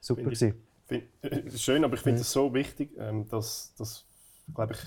super. 0.00 0.22
Finde 0.22 0.32
ich-. 0.32 0.54
Find, 0.86 1.04
äh, 1.22 1.50
schön, 1.56 1.84
aber 1.84 1.94
ich 1.94 2.00
finde 2.00 2.16
Mhm. 2.18 2.22
es 2.22 2.32
so 2.32 2.52
wichtig, 2.52 2.90
ähm, 2.98 3.28
dass, 3.28 3.72
dass 3.78 4.04
glaube 4.54 4.72
ich, 4.74 4.80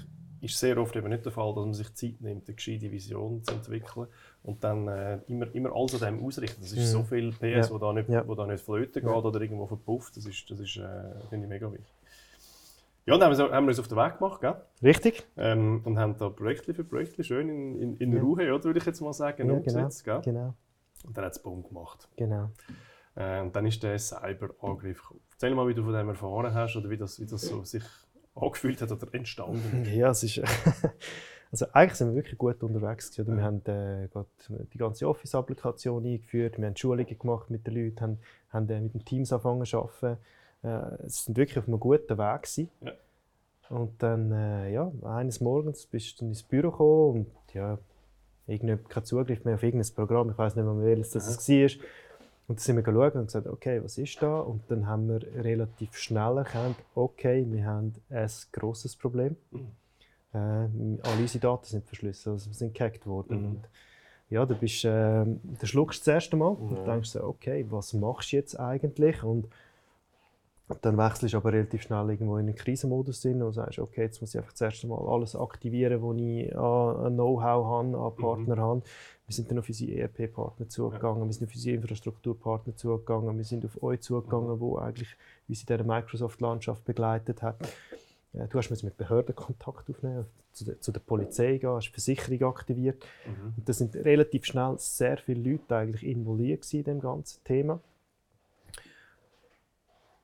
ist 0.43 0.59
sehr 0.59 0.77
oft 0.77 0.95
eben 0.95 1.09
nicht 1.09 1.23
der 1.25 1.31
Fall, 1.31 1.53
dass 1.55 1.63
man 1.63 1.73
sich 1.73 1.93
Zeit 1.95 2.19
nimmt, 2.21 2.47
eine 2.47 2.55
gescheite 2.55 2.91
Vision 2.91 3.43
zu 3.43 3.53
entwickeln 3.53 4.07
und 4.43 4.63
dann 4.63 4.87
äh, 4.87 5.19
immer, 5.27 5.53
immer 5.55 5.73
alles 5.75 6.01
an 6.03 6.15
dem 6.17 6.25
ausrichten. 6.25 6.61
Das 6.61 6.71
ist 6.73 6.79
Mhm. 6.79 6.91
so 6.91 7.03
viel 7.03 7.31
PS, 7.31 7.41
Ja. 7.41 7.69
wo 7.71 7.77
da 7.77 7.93
nicht, 7.93 8.09
Ja. 8.09 8.27
wo 8.27 8.35
da 8.35 8.45
nicht 8.45 8.63
flöten 8.63 9.01
geht 9.01 9.03
Ja. 9.11 9.15
oder 9.17 9.41
irgendwo 9.41 9.65
verpufft. 9.67 10.17
Das 10.17 10.25
ist, 10.25 10.49
das 10.51 10.59
ist 10.59 10.77
äh, 10.77 11.27
finde 11.29 11.45
ich 11.45 11.49
mega 11.49 11.71
wichtig. 11.71 11.93
Ja, 13.05 13.17
dann 13.17 13.31
haben 13.31 13.37
wir, 13.37 13.51
haben 13.55 13.65
wir 13.65 13.69
uns 13.69 13.79
auf 13.79 13.87
den 13.89 13.97
Weg 13.97 14.17
gemacht, 14.17 14.39
gell? 14.41 14.55
Richtig? 14.81 15.25
Ähm, 15.35 15.81
und 15.83 15.99
haben 15.99 16.17
da 16.17 16.29
Projektli 16.29 16.73
für 16.73 16.85
Projektli 16.85 17.23
schön 17.23 17.49
in, 17.49 17.75
in, 17.81 17.97
in 17.97 18.13
Ja. 18.13 18.21
Ruhe, 18.21 18.53
oder, 18.53 18.63
würde 18.63 18.79
ich 18.79 18.85
jetzt 18.85 19.01
mal 19.01 19.11
sagen, 19.13 19.47
Ja, 19.49 19.53
umgesetzt. 19.53 20.05
Gell? 20.05 20.21
Genau. 20.23 20.53
Und 21.05 21.17
dann 21.17 21.25
hat 21.25 21.33
es 21.33 21.39
Boom 21.43 21.63
gemacht. 21.63 22.07
genau. 22.15 22.49
Äh, 23.15 23.41
und 23.41 23.55
dann 23.55 23.65
ist 23.65 23.83
der 23.83 23.99
Cyberangriff 23.99 25.01
gekommen. 25.01 25.19
Erzähl 25.33 25.53
mal, 25.53 25.67
wie 25.67 25.73
du 25.73 25.83
von 25.83 25.93
dem 25.93 26.07
erfahren 26.09 26.53
hast 26.53 26.75
oder 26.77 26.89
wie 26.89 26.97
das, 26.97 27.19
wie 27.19 27.25
das 27.25 27.41
so 27.41 27.63
sich 27.63 27.83
angefühlt 28.35 28.81
hat 28.81 28.91
oder 28.91 29.13
entstanden. 29.13 29.85
Ja, 29.93 30.09
es 30.09 30.23
ist, 30.23 30.41
Also 31.53 31.67
eigentlich 31.71 31.93
sind 31.93 32.09
wir 32.09 32.15
wirklich 32.15 32.39
gut 32.39 32.63
unterwegs 32.63 33.11
gewesen. 33.11 33.27
Oder? 33.27 33.37
Wir 33.37 33.43
haben 33.43 33.61
äh, 33.67 34.65
die 34.73 34.77
ganze 34.79 35.07
Office-Applikation 35.07 36.03
eingeführt, 36.03 36.57
wir 36.57 36.65
haben 36.65 36.75
Schulungen 36.75 37.19
gemacht 37.19 37.51
mit 37.51 37.67
den 37.67 37.75
Leuten, 37.75 38.01
haben, 38.01 38.19
haben 38.49 38.69
äh, 38.69 38.81
mit 38.81 38.95
den 38.95 39.05
Teams 39.05 39.31
angefangen 39.31 39.63
zu 39.63 39.77
arbeiten. 39.77 40.17
Äh, 40.63 41.05
es 41.05 41.25
sind 41.25 41.37
wirklich 41.37 41.59
auf 41.59 41.67
einem 41.67 41.79
guten 41.79 42.17
Weg 42.17 42.41
gewesen. 42.41 42.69
Ja. 42.81 42.93
Und 43.69 44.01
dann, 44.01 44.31
äh, 44.31 44.73
ja, 44.73 44.91
eines 45.03 45.41
Morgens 45.41 45.85
bist 45.85 46.21
du 46.21 46.25
ins 46.25 46.41
Büro 46.41 46.71
gekommen 46.71 47.27
und 47.27 47.53
ja, 47.53 47.77
irgendwie 48.47 48.77
kein 48.89 49.05
Zugriff 49.05 49.45
mehr 49.45 49.53
auf 49.53 49.63
irgendein 49.63 49.93
Programm. 49.93 50.31
Ich 50.31 50.37
weiß 50.39 50.55
nicht 50.55 50.65
mehr, 50.65 50.81
welches 50.81 51.11
das 51.11 51.47
ja. 51.47 51.55
war. 51.61 51.69
Und 52.47 52.59
dann 52.59 52.63
sind 52.63 52.75
wir 52.75 52.83
geschaut 52.83 53.15
und 53.15 53.25
gesagt, 53.27 53.47
okay, 53.47 53.81
was 53.83 53.97
ist 53.97 54.21
da? 54.21 54.39
Und 54.39 54.63
dann 54.69 54.85
haben 54.87 55.07
wir 55.07 55.21
relativ 55.43 55.95
schnell 55.97 56.37
erkannt, 56.37 56.75
okay, 56.93 57.45
wir 57.47 57.65
haben 57.65 57.93
ein 58.09 58.29
grosses 58.51 58.95
Problem. 58.95 59.37
Mhm. 59.51 59.67
Äh, 60.33 60.37
alle 60.37 61.21
unsere 61.21 61.39
Daten 61.39 61.65
sind 61.65 61.85
verschlüsselt, 61.85 62.33
also 62.33 62.49
wir 62.49 62.55
sind 62.55 62.73
gehackt 62.73 63.07
worden. 63.07 63.39
Mhm. 63.39 63.45
Und 63.47 63.69
ja, 64.29 64.45
da 64.45 64.55
bist, 64.55 64.83
äh, 64.83 64.89
da 64.89 65.65
schluckst 65.65 66.05
du 66.05 66.11
das 66.11 66.15
erste 66.15 66.35
Mal 66.35 66.53
mhm. 66.53 66.69
und 66.69 66.85
denkst 66.85 67.11
so, 67.11 67.23
okay, 67.23 67.65
was 67.69 67.93
machst 67.93 68.31
du 68.31 68.37
jetzt 68.37 68.59
eigentlich? 68.59 69.23
Und 69.23 69.47
dann 70.81 70.97
wechselst 70.97 71.33
du 71.33 71.37
aber 71.37 71.53
relativ 71.53 71.83
schnell 71.83 72.09
irgendwo 72.09 72.37
in 72.37 72.47
einen 72.47 72.55
Krisenmodus 72.55 73.23
und 73.25 73.53
sagst, 73.53 73.79
okay, 73.79 74.01
jetzt 74.01 74.21
muss 74.21 74.33
ich 74.33 74.39
einfach 74.39 74.53
zuerst 74.53 74.83
mal 74.85 74.97
alles 74.97 75.35
aktivieren, 75.35 76.01
was 76.01 76.17
ich 76.17 76.55
an 76.57 77.13
Know-how 77.13 77.65
habe, 77.65 77.97
an 77.97 78.13
mhm. 78.13 78.21
Partner 78.21 78.55
mhm. 78.55 78.61
habe. 78.61 78.81
Wir 79.25 79.33
sind 79.33 79.49
dann 79.49 79.59
auf 79.59 79.69
unsere 79.69 79.91
ERP-Partner 79.93 80.67
zugegangen, 80.67 81.21
ja. 81.21 81.25
wir 81.25 81.33
sind 81.33 81.47
auf 81.47 81.55
unsere 81.55 81.75
Infrastrukturpartner 81.77 82.75
zugegangen, 82.75 83.37
wir 83.37 83.45
sind 83.45 83.65
auf 83.65 83.81
euch 83.81 84.01
zugegangen, 84.01 84.55
mhm. 84.55 84.59
wo 84.59 84.77
eigentlich 84.77 85.15
uns 85.47 85.61
in 85.61 85.65
dieser 85.67 85.83
Microsoft-Landschaft 85.83 86.83
begleitet 86.83 87.41
hat. 87.41 87.61
Äh, 88.33 88.47
du 88.47 88.57
hast 88.57 88.69
mit 88.69 88.97
Behörden 88.97 89.35
Kontakt 89.35 89.89
aufnehmen, 89.89 90.25
zu 90.51 90.65
der, 90.65 90.79
zu 90.81 90.91
der 90.91 90.99
Polizei 90.99 91.57
gehen, 91.57 91.69
hast 91.69 91.89
Versicherung 91.89 92.43
aktiviert. 92.43 93.03
Mhm. 93.25 93.53
Und 93.57 93.69
da 93.69 93.73
sind 93.73 93.95
relativ 93.95 94.45
schnell 94.45 94.75
sehr 94.77 95.17
viele 95.17 95.51
Leute 95.51 95.75
eigentlich 95.75 96.05
involviert 96.05 96.71
in 96.73 96.83
dem 96.83 96.99
ganzen 96.99 97.43
Thema. 97.43 97.79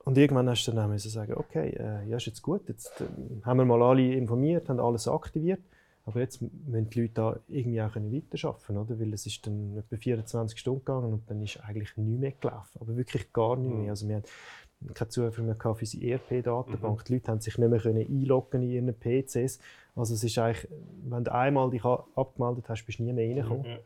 Und 0.06 0.18
irgendwann 0.18 0.50
hast 0.50 0.66
du 0.66 0.72
dann 0.72 0.90
müssen 0.90 1.12
sagen, 1.12 1.36
okay, 1.36 1.70
äh, 1.70 2.08
ja, 2.10 2.18
ist 2.18 2.26
jetzt 2.26 2.42
gut, 2.42 2.68
jetzt 2.68 3.00
äh, 3.02 3.06
haben 3.44 3.58
wir 3.58 3.66
mal 3.66 3.82
alle 3.84 4.14
informiert, 4.14 4.68
haben 4.70 4.80
alles 4.80 5.08
aktiviert, 5.08 5.62
aber 6.10 6.22
jetzt 6.22 6.42
müssen 6.42 6.90
die 6.90 7.02
Leute 7.02 7.14
da 7.14 7.40
irgendwie 7.48 7.82
auch 7.82 7.96
weiterarbeiten 7.96 8.78
oder? 8.78 9.00
Weil 9.00 9.14
es 9.14 9.26
ist 9.28 9.46
dann 9.46 9.78
etwa 9.78 9.96
24 9.96 10.60
Stunden 10.60 10.80
gegangen 10.80 11.14
und 11.14 11.30
dann 11.30 11.42
ist 11.42 11.58
eigentlich 11.64 11.96
nichts 11.98 12.20
mehr 12.20 12.32
gelaufen, 12.32 12.80
aber 12.82 12.98
wirklich 12.98 13.32
gar 13.32 13.56
nichts 13.56 13.72
mehr. 13.74 13.84
Mhm. 13.84 13.90
Also 13.90 14.08
wir 14.08 14.16
haben 14.16 14.94
keinen 14.94 15.10
Zugriff 15.12 15.38
mehr 15.38 15.56
für 15.56 15.70
unsere 15.70 16.04
ERP-Datenbank. 16.04 17.00
Mhm. 17.00 17.04
Die 17.06 17.14
Leute 17.14 17.32
haben 17.32 17.42
sich 17.42 17.58
nicht 17.58 17.70
mehr 17.70 17.80
können 17.80 18.08
einloggen 18.08 18.64
in 18.64 18.70
ihren 18.72 18.94
PCs. 18.96 19.60
Also 19.96 20.16
es 20.16 20.24
ist 20.24 20.38
eigentlich, 20.40 20.68
wenn 21.04 21.24
du 21.24 21.32
einmal 21.32 21.70
dich 21.70 21.86
abgemeldet 21.86 22.70
hast, 22.70 22.86
bist 22.86 22.98
du 22.98 23.04
nie 23.04 23.14
mehr 23.14 23.28
reingekommen. 23.28 23.72
Mhm. 23.72 23.80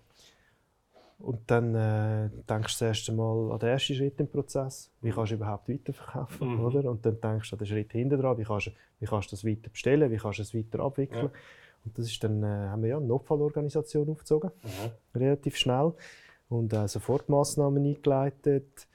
Und 1.19 1.39
dann 1.47 1.75
äh, 1.75 2.29
denkst 2.49 2.77
du 2.77 2.79
das 2.79 2.81
erste 2.81 3.11
Mal 3.13 3.51
an 3.51 3.59
den 3.59 3.69
ersten 3.69 3.95
Schritt 3.95 4.19
im 4.19 4.29
Prozess. 4.29 4.91
Wie 5.01 5.09
mhm. 5.09 5.15
kannst 5.15 5.31
du 5.31 5.35
überhaupt 5.35 5.69
weiterverkaufen? 5.69 6.55
Mhm. 6.55 6.65
Oder? 6.65 6.89
Und 6.89 7.05
dann 7.05 7.19
denkst 7.19 7.49
du 7.49 7.55
an 7.55 7.59
den 7.59 7.67
Schritt 7.67 7.91
hinten 7.91 8.19
dran. 8.19 8.37
Wie 8.37 8.43
kannst, 8.43 8.67
du, 8.67 8.71
wie 8.99 9.05
kannst 9.05 9.31
du 9.31 9.35
das 9.35 9.45
weiter 9.45 9.69
bestellen? 9.69 10.11
Wie 10.11 10.17
kannst 10.17 10.39
du 10.39 10.43
es 10.43 10.53
weiter 10.53 10.79
abwickeln? 10.79 11.29
Ja. 11.33 11.39
Und 11.85 11.97
das 11.97 12.07
ist 12.07 12.23
dann, 12.23 12.43
äh, 12.43 12.47
haben 12.47 12.81
wir 12.83 12.89
ja 12.89 12.97
eine 12.97 13.05
Notfallorganisation 13.05 14.09
aufgezogen. 14.09 14.51
Mhm. 14.63 15.19
Relativ 15.19 15.57
schnell. 15.57 15.93
Und 16.49 16.73
äh, 16.73 16.87
Sofortmaßnahmen 16.87 17.85
eingeleitet. 17.85 18.87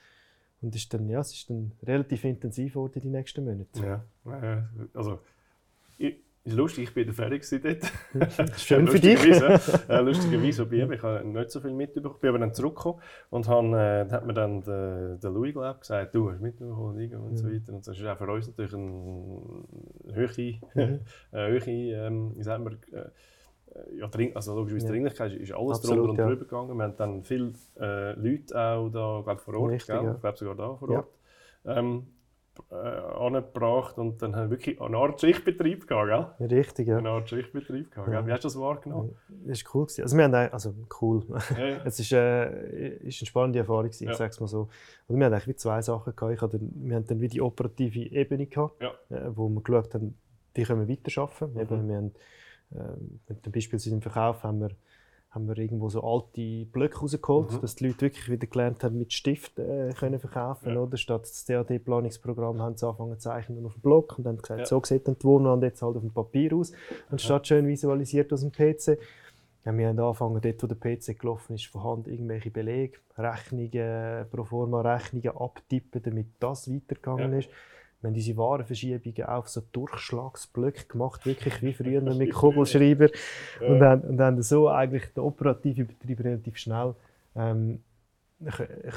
Und 0.60 0.74
ist 0.74 0.92
dann, 0.92 1.08
ja, 1.08 1.20
es 1.20 1.32
ist 1.32 1.50
dann 1.50 1.72
relativ 1.82 2.24
intensiv 2.24 2.72
geworden 2.72 3.00
die 3.00 3.08
nächsten 3.08 3.44
Monate. 3.44 4.02
Ja, 4.24 4.68
also 4.92 5.12
ich, 5.12 5.18
ist 5.18 5.37
lustig, 6.52 6.84
ich 6.84 6.94
bin 6.94 7.06
der 7.06 7.14
fertig 7.14 7.44
dort. 7.50 8.58
Schön 8.58 8.86
für 8.88 9.00
dich. 9.00 9.22
äh, 9.24 10.00
lustigerweise 10.00 10.66
bei 10.66 10.76
ihm, 10.76 10.92
ich 10.92 11.02
habe 11.02 11.26
nicht 11.26 11.50
so 11.50 11.60
viel 11.60 11.72
mitbekommen. 11.72 12.16
Bin 12.20 12.30
aber 12.30 12.38
dann 12.38 12.54
zurückgekommen 12.54 13.00
und 13.30 13.48
habe, 13.48 13.68
äh, 13.76 14.10
hat 14.10 14.26
mir 14.26 14.34
dann 14.34 14.62
der, 14.62 15.16
der 15.16 15.30
Louis 15.30 15.52
glaub, 15.52 15.80
gesagt, 15.80 16.14
du 16.14 16.30
hast 16.30 16.40
mitbekommen 16.40 17.10
und, 17.12 17.36
so 17.36 17.46
mhm. 17.46 17.54
weiter. 17.54 17.72
Und 17.72 17.86
das 17.86 17.98
ist 17.98 18.06
auch 18.06 18.18
für 18.18 18.30
uns 18.30 18.46
natürlich 18.46 18.74
eine 18.74 18.88
hohe, 20.16 20.58
mhm. 20.74 21.00
äh, 21.32 22.06
ähm, 22.06 22.32
wie 22.36 22.42
sagen 22.42 22.64
wir, 22.64 22.98
äh, 22.98 23.10
ja, 23.96 24.08
also 24.34 24.54
logischerweise 24.54 24.86
ja. 24.86 24.92
Dringlichkeit 24.92 25.32
ist 25.34 25.52
alles 25.52 25.78
Absolut, 25.78 25.98
drunter 25.98 26.10
und 26.10 26.18
ja. 26.18 26.26
drüber 26.26 26.44
gegangen. 26.44 26.76
Wir 26.76 26.84
haben 26.84 26.96
dann 26.96 27.22
viele 27.24 27.52
äh, 27.78 28.12
Leute 28.14 28.58
auch 28.58 28.88
da, 28.88 29.20
glaub, 29.24 29.40
vor 29.40 29.54
Ort, 29.54 29.72
Richtig, 29.72 29.94
ja. 29.94 30.14
ich 30.14 30.20
glaube 30.20 30.38
sogar 30.38 30.54
da 30.56 30.76
vor 30.76 30.90
Ort. 30.90 31.08
Ähm, 31.64 32.06
äh, 32.70 32.74
angebracht 32.74 33.98
und 33.98 34.20
dann 34.22 34.34
haben 34.36 34.44
wir 34.44 34.58
wirklich 34.58 34.80
eine 34.80 34.96
Art 34.96 35.20
Schichtbetrieb 35.20 35.86
gehabt, 35.86 36.38
gell? 36.38 36.48
Richtig, 36.48 36.88
ja. 36.88 36.98
Eine 36.98 37.10
Art 37.10 37.28
Schichtbetrieb 37.28 37.90
gehabt, 37.90 38.12
ja. 38.12 38.26
Wie 38.26 38.32
hast 38.32 38.44
du 38.44 38.48
das 38.48 38.58
wahrgenommen? 38.58 39.16
Das 39.46 39.64
war 39.64 39.74
cool. 39.74 39.86
Also 39.98 40.16
wir 40.16 40.24
haben, 40.24 40.34
also 40.34 40.74
cool. 41.00 41.24
Ja, 41.56 41.80
es 41.84 42.00
ist, 42.00 42.12
äh, 42.12 42.98
ist 42.98 43.20
eine 43.20 43.26
spannende 43.26 43.58
Erfahrung 43.60 43.84
gewesen, 43.84 44.04
ja. 44.04 44.10
ich 44.12 44.16
sage 44.16 44.30
es 44.30 44.40
mal 44.40 44.46
so. 44.46 44.68
Also 45.08 45.18
wir 45.18 45.26
haben 45.26 45.32
eigentlich 45.32 45.58
zwei 45.58 45.82
Sachen 45.82 46.14
gehabt. 46.14 46.34
Ich 46.34 46.40
hatte, 46.40 46.60
wir 46.60 46.96
haben 46.96 47.06
dann 47.06 47.20
wie 47.20 47.28
die 47.28 47.40
operative 47.40 48.00
Ebene 48.00 48.46
gehabt, 48.46 48.82
ja. 48.82 48.92
äh, 49.10 49.36
wo 49.36 49.48
wir 49.48 49.62
geschaut 49.62 49.94
haben, 49.94 50.16
die 50.56 50.62
können 50.62 50.86
wir 50.86 50.96
weiterarbeiten. 50.96 51.54
Mhm. 51.54 51.60
Eben, 51.60 51.88
wir 51.88 51.96
haben, 51.96 52.14
äh, 53.30 53.34
zum 53.42 53.52
Beispiel 53.52 53.92
im 53.92 54.02
Verkauf 54.02 54.42
haben 54.42 54.60
wir 54.60 54.70
haben 55.38 55.48
wir 55.48 55.56
irgendwo 55.58 55.88
so 55.88 56.02
alte 56.02 56.66
Blöcke 56.66 56.98
rausgeholt, 56.98 57.52
mhm. 57.52 57.60
dass 57.60 57.76
die 57.76 57.86
Leute 57.86 58.00
wirklich 58.02 58.28
wieder 58.28 58.46
gelernt 58.46 58.82
haben, 58.82 58.98
mit 58.98 59.12
Stift 59.12 59.58
äh, 59.58 59.92
können 59.96 60.18
verkaufen 60.18 60.74
ja. 60.74 60.80
oder 60.80 60.96
Statt 60.96 61.22
das 61.22 61.44
DAD-Planungsprogramm 61.44 62.60
haben 62.60 62.76
sie 62.76 62.86
angefangen 62.86 63.18
zu 63.18 63.28
zeichnen 63.28 63.64
auf 63.64 63.74
dem 63.74 63.82
Block 63.82 64.18
und 64.18 64.24
dann 64.24 64.38
gesagt, 64.38 64.60
ja. 64.60 64.66
so 64.66 64.82
sieht 64.82 65.06
dann 65.06 65.16
die 65.18 65.24
Wohnwand 65.24 65.62
jetzt 65.62 65.80
halt 65.80 65.96
auf 65.96 66.02
dem 66.02 66.12
Papier 66.12 66.54
aus, 66.54 66.72
anstatt 67.10 67.48
ja. 67.48 67.56
schön 67.56 67.68
visualisiert 67.68 68.32
aus 68.32 68.40
dem 68.40 68.50
PC. 68.50 68.98
Ja, 69.64 69.76
wir 69.76 69.88
haben 69.88 69.98
angefangen, 69.98 70.40
dort 70.40 70.62
wo 70.62 70.66
der 70.66 70.76
PC 70.76 71.18
gelaufen 71.18 71.54
ist, 71.54 71.66
von 71.66 71.84
Hand 71.84 72.08
irgendwelche 72.08 72.50
Belege, 72.50 72.98
Rechnungen, 73.16 74.26
Proforma-Rechnungen 74.30 75.36
abtippen, 75.36 76.02
damit 76.02 76.26
das 76.40 76.72
weitergegangen 76.72 77.32
ist. 77.34 77.50
Wir 78.00 78.08
haben 78.08 78.14
diese 78.14 78.36
Warenverschiebungen 78.36 79.24
auf 79.24 79.48
so 79.48 79.60
Durchschlagsblöcke 79.72 80.86
gemacht, 80.86 81.26
wirklich 81.26 81.62
wie 81.62 81.72
früher 81.72 82.00
mit 82.14 82.32
Kugelschreiber. 82.32 83.08
Ja. 83.60 83.68
Und, 83.68 83.80
dann, 83.80 84.00
und 84.02 84.16
dann 84.16 84.42
so 84.42 84.68
eigentlich 84.68 85.12
den 85.14 85.24
operativen 85.24 85.86
Betrieb 85.86 86.22
relativ 86.22 86.58
schnell 86.58 86.94
ähm, 87.34 87.80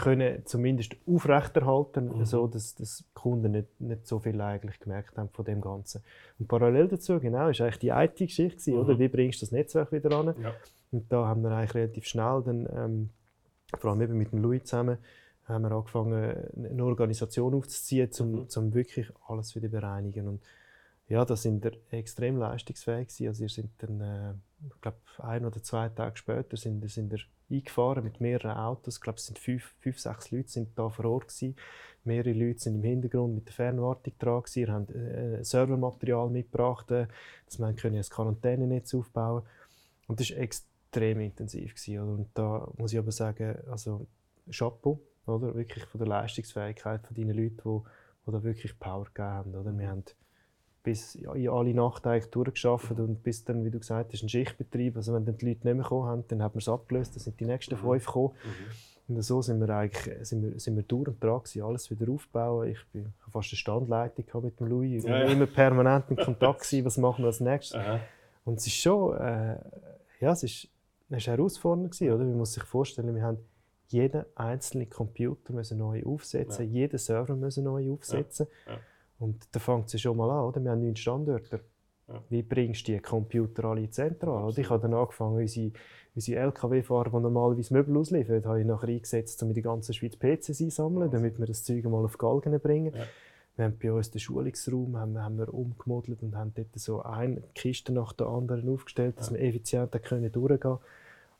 können 0.04 0.46
zumindest 0.46 0.96
aufrechterhalten, 1.08 2.20
mhm. 2.20 2.26
so 2.26 2.46
dass, 2.46 2.76
dass 2.76 2.98
die 3.00 3.04
Kunden 3.16 3.52
nicht, 3.54 3.82
nicht 3.82 4.06
so 4.06 4.20
viel 4.20 4.40
eigentlich 4.40 4.80
gemerkt 4.80 5.18
haben 5.18 5.30
von 5.30 5.46
dem 5.46 5.62
Ganzen. 5.62 6.04
Und 6.38 6.48
parallel 6.48 6.88
dazu, 6.88 7.20
genau, 7.20 7.50
ist 7.50 7.60
eigentlich 7.62 7.80
die 7.80 7.90
IT-Geschichte, 7.90 8.72
mhm. 8.72 8.78
oder? 8.78 9.00
Wie 9.00 9.08
bringst 9.08 9.42
du 9.42 9.46
das 9.46 9.52
Netzwerk 9.52 9.92
wieder 9.92 10.12
an? 10.16 10.36
Ja. 10.42 10.54
Und 10.92 11.12
da 11.12 11.26
haben 11.26 11.42
wir 11.42 11.52
eigentlich 11.52 11.74
relativ 11.74 12.06
schnell 12.06 12.44
dann, 12.46 12.70
ähm, 12.76 13.10
vor 13.80 13.92
allem 13.92 14.02
eben 14.02 14.18
mit 14.18 14.32
dem 14.32 14.44
Louis 14.44 14.64
zusammen, 14.64 15.00
haben 15.46 15.64
wir 15.64 15.72
angefangen, 15.72 16.36
eine 16.56 16.84
Organisation 16.86 17.54
aufzuziehen, 17.54 18.10
um 18.20 18.48
mhm. 18.48 18.74
wirklich 18.74 19.12
alles 19.28 19.56
wieder 19.56 19.70
bereinigen. 19.70 20.28
Und 20.28 20.42
ja, 21.12 21.26
da 21.26 21.36
sind 21.36 21.64
wir 21.64 21.74
extrem 21.92 22.38
leistungsfähig 22.38 23.10
gewesen. 23.10 23.28
Also 23.28 23.42
wir 23.42 23.50
sind 23.50 23.70
dann, 23.80 24.02
äh, 24.02 24.34
ich 24.66 24.82
glaube, 24.82 24.98
ein 25.18 25.46
oder 25.46 25.62
zwei 25.62 25.90
Tage 25.90 26.16
später 26.16 26.56
sind, 26.56 26.90
sind 26.90 27.12
wir 27.12 27.20
eingefahren 27.50 28.04
mit 28.04 28.22
mehreren 28.22 28.52
Autos. 28.52 28.96
Ich 28.96 29.02
glaube, 29.02 29.18
es 29.18 29.26
sind 29.26 29.38
fünf, 29.38 29.76
fünf, 29.80 30.00
sechs 30.00 30.32
Leute 30.32 30.50
sind 30.50 30.70
da 30.78 30.90
vor 30.90 31.06
Ort 31.06 31.28
gewesen. 31.28 31.58
Mehrere 32.06 32.34
Leute 32.34 32.60
sind 32.60 32.76
im 32.76 32.84
Hintergrund 32.84 33.36
mit 33.36 33.48
der 33.48 33.54
Fernwartung 33.54 34.14
dran 34.18 34.42
gewesen. 34.42 34.56
Wir 34.56 34.74
haben 34.74 34.88
äh, 34.88 35.44
Servermaterial 35.44 36.30
mitgebracht, 36.30 36.90
äh, 36.92 37.08
dass 37.46 37.60
wir 37.60 37.74
können 37.74 37.98
ein 37.98 38.04
Quarantänenetz 38.04 38.96
aufbauen 38.96 39.44
Und 40.08 40.20
das 40.20 40.32
war 40.32 40.38
extrem 40.38 41.20
intensiv 41.20 41.76
gewesen. 41.76 42.00
Und 42.00 42.30
da 42.34 42.72
muss 42.78 42.94
ich 42.94 43.00
aber 43.00 43.12
sagen, 43.12 43.58
also 43.70 44.08
Chapeau 44.50 45.00
oder? 45.26 45.56
Wirklich 45.56 45.86
von 45.86 46.00
der 46.00 46.08
Leistungsfähigkeit 46.08 47.06
von 47.06 47.16
deinen 47.16 47.36
Leuten, 47.36 47.58
die, 47.64 47.90
die 48.28 48.32
da 48.32 48.44
wirklich 48.44 48.80
Power 48.80 49.06
gegeben 49.06 49.30
haben. 49.30 49.56
Oder? 49.56 49.78
Wir 49.78 49.90
haben 49.90 50.04
bis 50.84 51.16
in 51.16 51.50
alle 51.50 51.74
Nacht 51.74 52.08
eigentlich 52.08 52.32
durchgearbeitet 52.32 53.00
und 53.00 53.24
bis 53.24 53.44
dann, 53.46 53.64
wie 53.64 53.70
du 53.70 53.80
gesagt 53.80 54.14
hast, 54.14 54.24
ein 54.24 54.30
Schichtbetrieb. 54.30 54.96
Also 54.96 55.14
wenn 55.14 55.26
dann 55.26 55.38
die 55.38 55.46
Leute 55.46 55.68
nicht 55.68 55.76
mehr 55.76 55.84
gekommen 55.84 56.08
haben, 56.08 56.24
dann 56.28 56.42
haben 56.42 56.56
wir 56.56 56.60
es 56.60 56.70
abgelöst, 56.70 57.16
dann 57.16 57.20
sind 57.20 57.40
die 57.40 57.46
nächsten 57.46 57.76
mhm. 57.76 57.80
fünf 57.80 58.06
gekommen. 58.06 58.34
Mhm. 58.44 59.16
Und 59.16 59.22
so 59.24 59.42
sind 59.42 59.60
wir 59.60 59.70
eigentlich 59.70 60.28
sind 60.28 60.44
wir, 60.44 60.60
sind 60.60 60.76
wir 60.76 60.84
durch 60.84 61.08
und 61.08 61.22
dran 61.22 61.40
gewesen, 61.40 61.64
alles 61.64 61.92
wieder 61.92 62.12
aufbauen. 62.12 62.70
Ich 62.70 62.80
bin 62.94 63.14
fast 63.32 63.52
eine 63.52 63.58
Standleitung 63.58 64.44
mit 64.44 64.60
dem 64.60 64.68
Louis, 64.68 65.04
ja, 65.04 65.20
ja. 65.20 65.26
immer 65.26 65.48
permanent 65.48 66.10
in 66.10 66.18
Kontakt 66.18 66.62
gewesen, 66.62 66.86
was 66.86 66.98
machen 66.98 67.24
wir 67.24 67.28
als 67.28 67.42
nächstes. 67.42 67.80
Aha. 67.80 68.00
Und 68.46 68.60
es 68.60 68.68
ist 68.68 68.76
schon, 68.76 69.18
äh, 69.18 69.58
ja, 70.20 70.32
es 70.32 70.44
ist, 70.44 70.68
es 71.10 71.18
ist 71.18 71.28
herausfordernd 71.28 71.92
gewesen, 71.92 72.14
oder? 72.14 72.24
Man 72.24 72.38
muss 72.38 72.54
sich 72.54 72.64
vorstellen, 72.64 73.14
wir 73.14 73.22
haben 73.22 73.38
jeden 73.92 74.26
einzelnen 74.36 74.90
Computer 74.90 75.54
müssen 75.54 75.78
neu 75.78 76.04
aufsetzen, 76.04 76.66
ja. 76.66 76.82
jeden 76.82 76.98
Server 76.98 77.36
müssen 77.36 77.64
neu 77.64 77.92
aufsetzen. 77.92 78.48
Ja. 78.66 78.74
Ja. 78.74 78.80
Und 79.20 79.48
da 79.52 79.60
fängt 79.60 79.94
es 79.94 80.02
schon 80.02 80.18
mal 80.18 80.30
an, 80.30 80.46
oder? 80.46 80.64
Wir 80.64 80.72
haben 80.72 80.82
neun 80.82 80.96
Standorte. 80.96 81.62
Wie 82.30 82.42
bringst 82.42 82.88
du 82.88 82.94
die 82.94 83.00
Computer 83.00 83.66
alle 83.66 83.90
zentral? 83.90 84.44
Oder? 84.44 84.58
Ich 84.58 84.70
habe 84.70 84.82
dann 84.82 84.94
angefangen, 84.94 85.38
unsere, 85.38 85.72
unsere 86.16 86.40
LKW-Fahrer, 86.42 87.10
die 87.10 87.20
normalerweise 87.20 87.74
Möbel 87.74 87.96
ausliefern, 87.98 88.44
habe 88.46 88.62
ich 88.62 88.66
nachher 88.66 88.90
eingesetzt, 88.90 89.42
um 89.44 89.50
in 89.50 89.56
die 89.56 89.62
ganze 89.62 89.94
Schweiz 89.94 90.18
PCs 90.18 90.62
einsammeln, 90.62 91.10
damit 91.10 91.40
wir 91.40 91.46
das 91.46 91.64
Zeug 91.64 91.84
mal 91.86 92.04
auf 92.04 92.18
Galgen 92.18 92.60
bringen. 92.60 92.94
Wir 93.56 93.66
haben 93.66 93.78
bei 93.82 93.92
uns 93.92 94.12
den 94.12 94.20
Schulungsraum 94.20 94.98
haben, 94.98 95.22
haben 95.22 95.38
wir 95.38 95.54
umgemodelt 95.54 96.24
und 96.24 96.36
haben 96.36 96.54
dort 96.56 96.70
so 96.76 97.02
eine 97.02 97.42
Kiste 97.54 97.92
nach 97.92 98.14
der 98.14 98.28
anderen 98.28 98.68
aufgestellt, 98.70 99.20
dass 99.20 99.32
wir 99.32 99.40
effizient 99.42 99.92
können 100.04 100.32
durchgehen 100.32 100.60
können. 100.60 100.80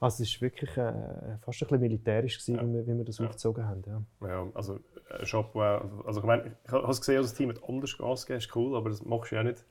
Also 0.02 0.24
es 0.24 0.34
war 0.36 0.42
wirklich 0.42 0.76
äh, 0.78 0.94
fast 1.42 1.62
ein 1.62 1.68
bisschen 1.68 1.80
militärisch, 1.80 2.40
gewesen, 2.40 2.56
ja. 2.56 2.64
wie, 2.64 2.74
wir, 2.74 2.88
wie 2.88 2.98
wir 2.98 3.06
das 3.06 3.20
ja. 3.20 3.26
aufgezogen 3.26 3.66
haben. 3.66 3.84
Ja, 3.86 4.28
ja 4.28 4.48
also 4.56 4.80
äh, 5.10 5.26
Chapeau. 5.26 6.04
Also 6.06 6.20
ich 6.22 6.26
meine, 6.26 6.56
ich 6.66 6.72
habe 6.72 6.92
es 6.92 7.00
gesehen, 7.00 7.18
dass 7.18 7.28
das 7.28 7.36
Team 7.36 7.50
hat 7.50 7.62
anders 7.68 7.98
Gas 7.98 8.26
gegeben, 8.26 8.40
ist 8.40 8.56
cool, 8.56 8.76
aber 8.76 8.90
das 8.90 9.06
machst 9.06 9.32
du 9.32 9.36
ja 9.36 9.44
nicht 9.44 9.64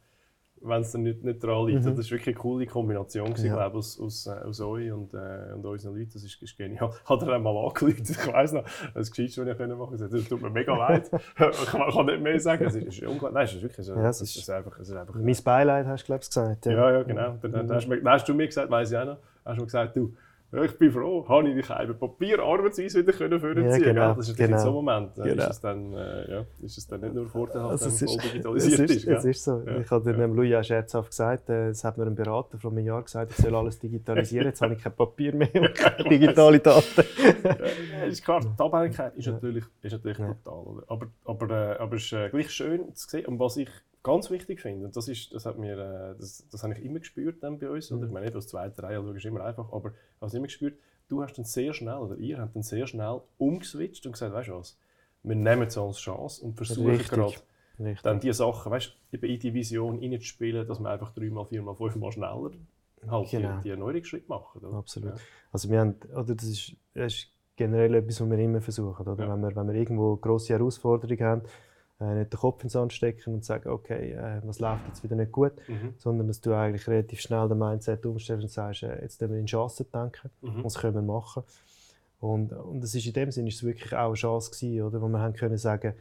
wenn 0.63 0.83
es 0.83 0.93
dann 0.93 1.03
nicht, 1.03 1.25
nicht 1.25 1.43
daran 1.43 1.67
liegt. 1.67 1.85
Mhm. 1.85 1.97
Das 1.97 2.11
war 2.11 2.11
wirklich 2.11 2.37
eine 2.37 2.43
coole 2.43 2.67
Kombination 2.67 3.29
gewesen, 3.29 3.47
ja. 3.47 3.55
glaube, 3.55 3.79
aus, 3.79 3.99
aus, 3.99 4.27
äh, 4.27 4.31
aus 4.31 4.61
euch 4.61 4.93
und, 4.93 5.15
äh, 5.15 5.55
und 5.55 5.65
unseren 5.65 5.97
Leuten. 5.97 6.11
Das 6.13 6.23
ist, 6.23 6.41
ist 6.43 6.57
genial. 6.57 6.91
Hat 7.05 7.23
er 7.23 7.33
einmal 7.33 7.57
angerufen, 7.57 8.03
ich 8.03 8.33
weiss 8.33 8.53
noch, 8.53 8.65
das 8.95 9.11
Geschichte, 9.11 9.45
was 9.45 9.53
ich 9.53 9.59
machen 9.59 9.79
konnte. 9.79 10.09
Das 10.09 10.29
tut 10.29 10.43
mir 10.43 10.51
mega 10.51 10.77
leid. 10.77 11.11
ich 11.13 11.67
kann 11.67 12.07
nicht 12.07 12.21
mehr 12.21 12.39
sagen. 12.41 12.65
Es 12.65 12.75
ist, 12.75 12.87
ist 12.87 13.03
unglaublich. 13.03 13.33
Nein, 13.33 13.45
es 13.45 13.55
ist 13.55 13.63
wirklich 13.63 13.87
so. 13.87 13.95
Ja, 13.95 14.09
es 14.09 14.21
ist, 14.21 14.37
ist, 14.37 14.51
einfach, 14.51 14.79
es 14.79 14.89
ist 14.89 14.97
einfach... 14.97 15.15
Mein 15.15 15.37
Beileid 15.43 15.87
hast 15.87 16.03
du, 16.03 16.07
glaube 16.07 16.23
ich, 16.23 16.29
gesagt. 16.29 16.67
Ja, 16.67 16.73
ja, 16.73 16.93
ja 16.93 17.03
genau. 17.03 17.37
Dann, 17.41 17.53
dann, 17.53 17.67
dann, 17.67 17.77
hast, 17.77 17.89
dann 17.89 18.09
hast 18.09 18.29
du 18.29 18.35
mir 18.35 18.47
gesagt, 18.47 18.71
weiss 18.71 18.91
ich 18.91 18.99
auch 18.99 19.07
noch, 19.07 19.19
hast 19.45 19.61
du 19.61 19.65
gesagt, 19.65 19.97
du, 19.97 20.15
ich 20.53 20.77
bin 20.79 20.91
froh, 20.91 21.25
habe 21.29 21.49
ich 21.49 21.55
die 21.55 21.63
Scheibe 21.63 21.95
Papier 21.95 22.41
arbeitsweise 22.41 23.01
wieder 23.01 23.13
können 23.13 23.39
vorziehen 23.39 23.71
ja, 23.71 23.79
genau, 23.79 24.15
Das 24.15 24.29
ist 24.29 24.33
natürlich 24.33 24.51
genau. 24.51 24.65
so 24.65 24.73
Moment. 24.73 25.15
Genau. 25.15 25.45
Ist, 25.45 25.51
es 25.51 25.61
dann, 25.61 25.93
äh, 25.93 26.31
ja, 26.33 26.45
ist 26.61 26.77
es 26.77 26.87
dann 26.89 27.01
nicht 27.03 27.15
nur 27.15 27.29
vorteilhaft, 27.29 27.71
also 27.71 27.87
wenn 27.87 27.93
es 27.93 28.13
voll 28.13 28.31
digitalisiert 28.31 28.91
es 28.91 28.97
ist. 28.97 29.07
Es 29.07 29.25
ist 29.25 29.45
so. 29.45 29.63
Ja. 29.65 29.79
Ich 29.79 29.91
habe 29.93 30.11
ja. 30.11 30.27
Louis 30.27 30.57
auch 30.57 30.65
scherzhaft 30.65 31.11
gesagt, 31.11 31.51
äh, 31.51 31.69
es 31.69 31.85
hat 31.85 31.99
mir 31.99 32.07
ein 32.07 32.17
Berater 32.17 32.59
vor 32.59 32.73
einem 32.73 32.85
Jahr 32.85 33.01
gesagt, 33.01 33.31
ich 33.31 33.37
soll 33.37 33.55
alles 33.55 33.79
digitalisieren. 33.79 34.47
Jetzt 34.47 34.61
habe 34.61 34.75
ich 34.75 34.83
kein 34.83 34.93
Papier 34.93 35.37
mehr 35.37 35.55
und 35.55 35.73
keine 35.73 36.09
digitale 36.11 36.59
Daten. 36.59 37.05
ja, 37.45 38.07
ist 38.07 38.25
klar, 38.25 38.41
die 38.41 38.61
Abhängigkeit 38.61 39.15
ist 39.15 39.29
natürlich, 39.29 39.65
ist 39.83 39.93
natürlich 39.93 40.19
brutal. 40.19 40.83
Aber, 40.89 41.07
aber, 41.27 41.51
äh, 41.51 41.79
aber 41.79 41.95
es 41.95 42.03
ist 42.03 42.13
äh, 42.13 42.29
gleich 42.29 42.51
schön 42.51 42.93
zu 42.97 43.09
sehen. 43.09 43.27
Und 43.27 43.39
was 43.39 43.57
ich 43.57 43.71
ganz 44.03 44.31
wichtig 44.31 44.61
finde, 44.61 44.87
und 44.87 44.97
das, 44.97 45.09
ist, 45.09 45.33
das, 45.35 45.47
hat 45.47 45.59
mir, 45.59 45.73
äh, 45.73 46.19
das, 46.19 46.47
das 46.51 46.63
habe 46.63 46.75
ich 46.75 46.85
immer 46.85 47.01
gespürt 47.01 47.43
dann 47.43 47.59
bei 47.59 47.71
uns, 47.71 47.91
mhm. 47.91 48.05
ich 48.05 48.11
meine, 48.11 48.27
nicht 48.27 48.37
aus 48.37 48.49
zweiter 48.49 48.83
Reihe 48.85 49.01
ist 49.15 49.25
immer 49.25 49.45
einfach, 49.45 49.73
aber 49.73 49.91
ich 49.91 50.21
habe 50.21 50.27
es 50.27 50.35
immer 50.35 50.47
gespürt, 50.47 50.79
du 51.09 51.23
hast 51.23 51.37
dann 51.37 51.45
sehr 51.45 51.73
schnell, 51.75 51.97
oder 51.97 52.17
ihr 52.17 52.39
habt 52.39 52.55
dann 52.55 52.63
sehr 52.63 52.87
schnell 52.87 53.21
umgeswitcht 53.39 54.07
und 54.07 54.13
gesagt, 54.13 54.33
weißt 54.33 54.49
du 54.49 54.55
was, 54.55 54.79
wir 55.23 55.37
nehmen 55.37 55.69
es 55.69 55.77
als 55.77 55.99
Chance 55.99 56.45
und 56.45 56.55
versuchen 56.55 56.99
gerade 56.99 57.35
dann 58.03 58.21
die 58.21 58.33
Sachen, 58.33 58.73
weißt 58.73 58.93
du, 59.13 59.17
in 59.27 59.41
die 59.41 59.55
Vision 59.55 59.99
reinzuspielen, 59.99 60.67
dass 60.67 60.81
wir 60.81 60.91
einfach 60.91 61.13
dreimal, 61.13 61.47
viermal, 61.47 61.75
fünfmal 61.75 62.13
schneller 62.13 62.53
halt 63.09 63.31
genau. 63.31 63.57
die, 63.57 63.63
die 63.63 63.71
Erneuerungsschritte 63.71 64.29
machen. 64.29 64.61
Oder? 64.65 64.77
Absolut. 64.77 65.15
Ja. 65.15 65.21
Also 65.53 65.71
wir 65.71 65.81
haben, 65.81 65.95
oder 66.15 66.35
das 66.35 66.45
ist, 66.45 66.77
das 66.95 67.15
ist 67.15 67.29
generell 67.57 67.95
etwas, 67.95 68.21
was 68.21 68.31
wir 68.31 68.39
immer 68.39 68.61
versuchen, 68.61 69.07
oder? 69.07 69.25
Ja. 69.25 69.33
Wenn, 69.33 69.41
wir, 69.41 69.57
wenn 69.57 69.69
wir 69.69 69.75
irgendwo 69.75 70.17
grosse 70.17 70.53
Herausforderungen 70.53 71.23
haben, 71.23 71.43
äh, 72.01 72.15
nicht 72.15 72.33
den 72.33 72.39
Kopf 72.39 72.63
ins 72.63 72.73
Sand 72.73 72.93
stecken 72.93 73.35
und 73.35 73.45
sagen, 73.45 73.69
okay, 73.69 74.13
äh, 74.13 74.41
was 74.45 74.59
läuft 74.59 74.87
jetzt 74.89 75.05
wieder 75.05 75.17
nicht 75.17 75.33
gut, 75.33 75.53
mhm. 75.69 75.95
sondern 75.99 76.29
dass 76.29 76.41
du 76.41 76.55
eigentlich 76.55 76.89
relativ 76.89 77.21
schnell 77.21 77.49
den 77.49 77.59
Mindset 77.59 78.07
umstellst 78.07 78.43
und 78.43 78.51
sagst, 78.51 78.83
äh, 78.83 79.03
jetzt 79.03 79.21
müssen 79.21 79.35
wir 79.35 79.41
in 79.41 79.47
Chancen 79.47 79.87
denken, 79.93 80.31
mhm. 80.41 80.65
was 80.65 80.79
können 80.79 80.95
wir 80.95 81.03
machen. 81.03 81.43
Und, 82.21 82.53
und 82.53 82.81
das 82.83 82.95
ist 82.95 83.07
in 83.07 83.13
dem 83.13 83.31
Sinne 83.31 83.49
ist 83.49 83.57
es 83.57 83.65
wirklich 83.65 83.95
auch 83.95 84.09
eine 84.09 84.15
Chance 84.15 84.51
gewesen, 84.51 84.83
oder, 84.83 85.01
wo 85.01 85.09
wir 85.09 85.21
haben 85.21 85.35
können 85.35 85.59
sagen, 85.59 85.95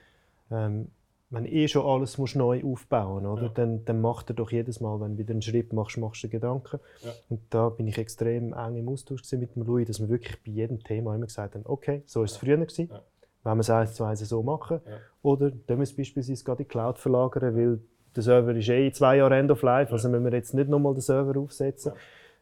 ähm, 0.52 0.90
wenn 1.32 1.46
eh 1.46 1.68
schon 1.68 1.86
alles 1.86 2.18
musst 2.18 2.36
neu 2.36 2.64
aufbauen 2.64 3.26
oder? 3.26 3.44
Ja. 3.44 3.50
Dann, 3.50 3.86
dann 3.86 4.02
macht 4.02 4.32
er 4.32 4.36
doch 4.36 4.52
jedes 4.52 4.80
Mal, 4.80 5.00
wenn 5.00 5.14
du 5.14 5.20
wieder 5.20 5.32
einen 5.32 5.44
Schritt 5.44 5.74
machst, 5.74 5.98
machst 5.98 6.24
du 6.24 6.30
Gedanken. 6.30 6.80
Ja. 7.04 7.12
Und 7.30 7.42
da 7.52 7.70
bin 7.70 7.88
ich 7.88 8.00
extrem 8.00 8.52
eng 8.54 8.78
im 8.78 8.90
Austausch 8.90 9.22
mit 9.34 9.56
dem 9.56 9.64
Louis, 9.64 9.86
dass 9.86 10.00
wir 10.00 10.10
wirklich 10.10 10.42
bei 10.44 10.52
jedem 10.52 10.84
Thema 10.84 11.14
immer 11.14 11.28
gesagt 11.28 11.54
haben, 11.54 11.66
okay, 11.66 12.02
so 12.08 12.24
ist 12.24 12.32
es 12.32 12.38
früher 12.38 12.58
gewesen. 12.58 12.90
Ja 12.92 13.02
wenn 13.43 13.58
wir 13.58 13.62
es 13.62 13.69
eins 13.69 13.93
zu 13.93 14.04
eins 14.04 14.19
so 14.19 14.43
machen. 14.43 14.82
Ja. 14.86 14.97
Oder 15.21 15.52
können 15.52 15.80
wir 15.80 15.84
es 15.84 15.95
beispielsweise 15.95 16.43
gerade 16.43 16.63
in 16.63 16.67
die 16.67 16.71
Cloud 16.71 16.97
verlagern, 16.97 17.56
weil 17.56 17.80
der 18.15 18.23
Server 18.23 18.56
ist 18.56 18.69
eh 18.69 18.88
in 18.88 18.93
zwei 18.93 19.17
Jahren 19.17 19.34
End 19.34 19.52
of 19.52 19.62
Life, 19.62 19.91
also 19.91 20.10
müssen 20.10 20.25
wir 20.25 20.34
jetzt 20.34 20.54
nicht 20.54 20.69
nochmal 20.69 20.93
den 20.93 21.02
Server 21.02 21.39
aufsetzen. 21.39 21.93
Ja. 21.95 21.99